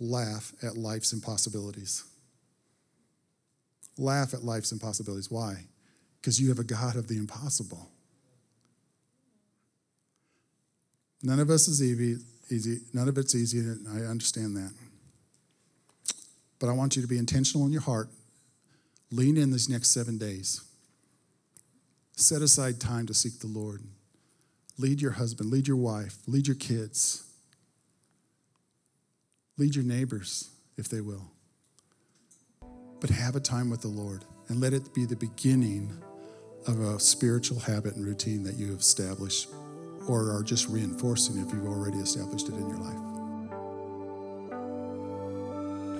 [0.00, 2.04] laugh at life's impossibilities.
[3.98, 5.30] Laugh at life's impossibilities.
[5.30, 5.66] Why?
[6.20, 7.88] because you have a God of the impossible.
[11.22, 12.80] None of us is easy.
[12.92, 14.72] None of it's easy, and I understand that.
[16.58, 18.08] But I want you to be intentional in your heart.
[19.10, 20.62] Lean in these next seven days.
[22.16, 23.82] Set aside time to seek the Lord.
[24.76, 27.24] Lead your husband, lead your wife, lead your kids,
[29.56, 31.32] lead your neighbors if they will.
[33.00, 36.00] But have a time with the Lord and let it be the beginning
[36.66, 39.48] of a spiritual habit and routine that you have established
[40.08, 42.96] or are just reinforcing if you've already established it in your life.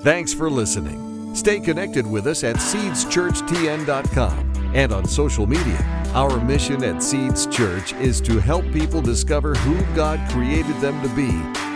[0.03, 1.35] Thanks for listening.
[1.35, 5.79] Stay connected with us at seedschurchtn.com and on social media.
[6.15, 11.09] Our mission at Seeds Church is to help people discover who God created them to
[11.15, 11.29] be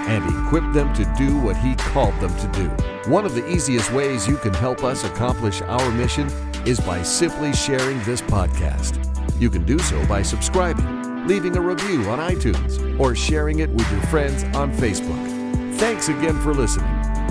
[0.08, 2.68] and equip them to do what He called them to do.
[3.10, 6.28] One of the easiest ways you can help us accomplish our mission
[6.66, 8.98] is by simply sharing this podcast.
[9.40, 10.86] You can do so by subscribing,
[11.26, 15.78] leaving a review on iTunes, or sharing it with your friends on Facebook.
[15.78, 16.90] Thanks again for listening.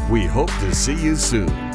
[0.10, 1.71] We hope to see you soon.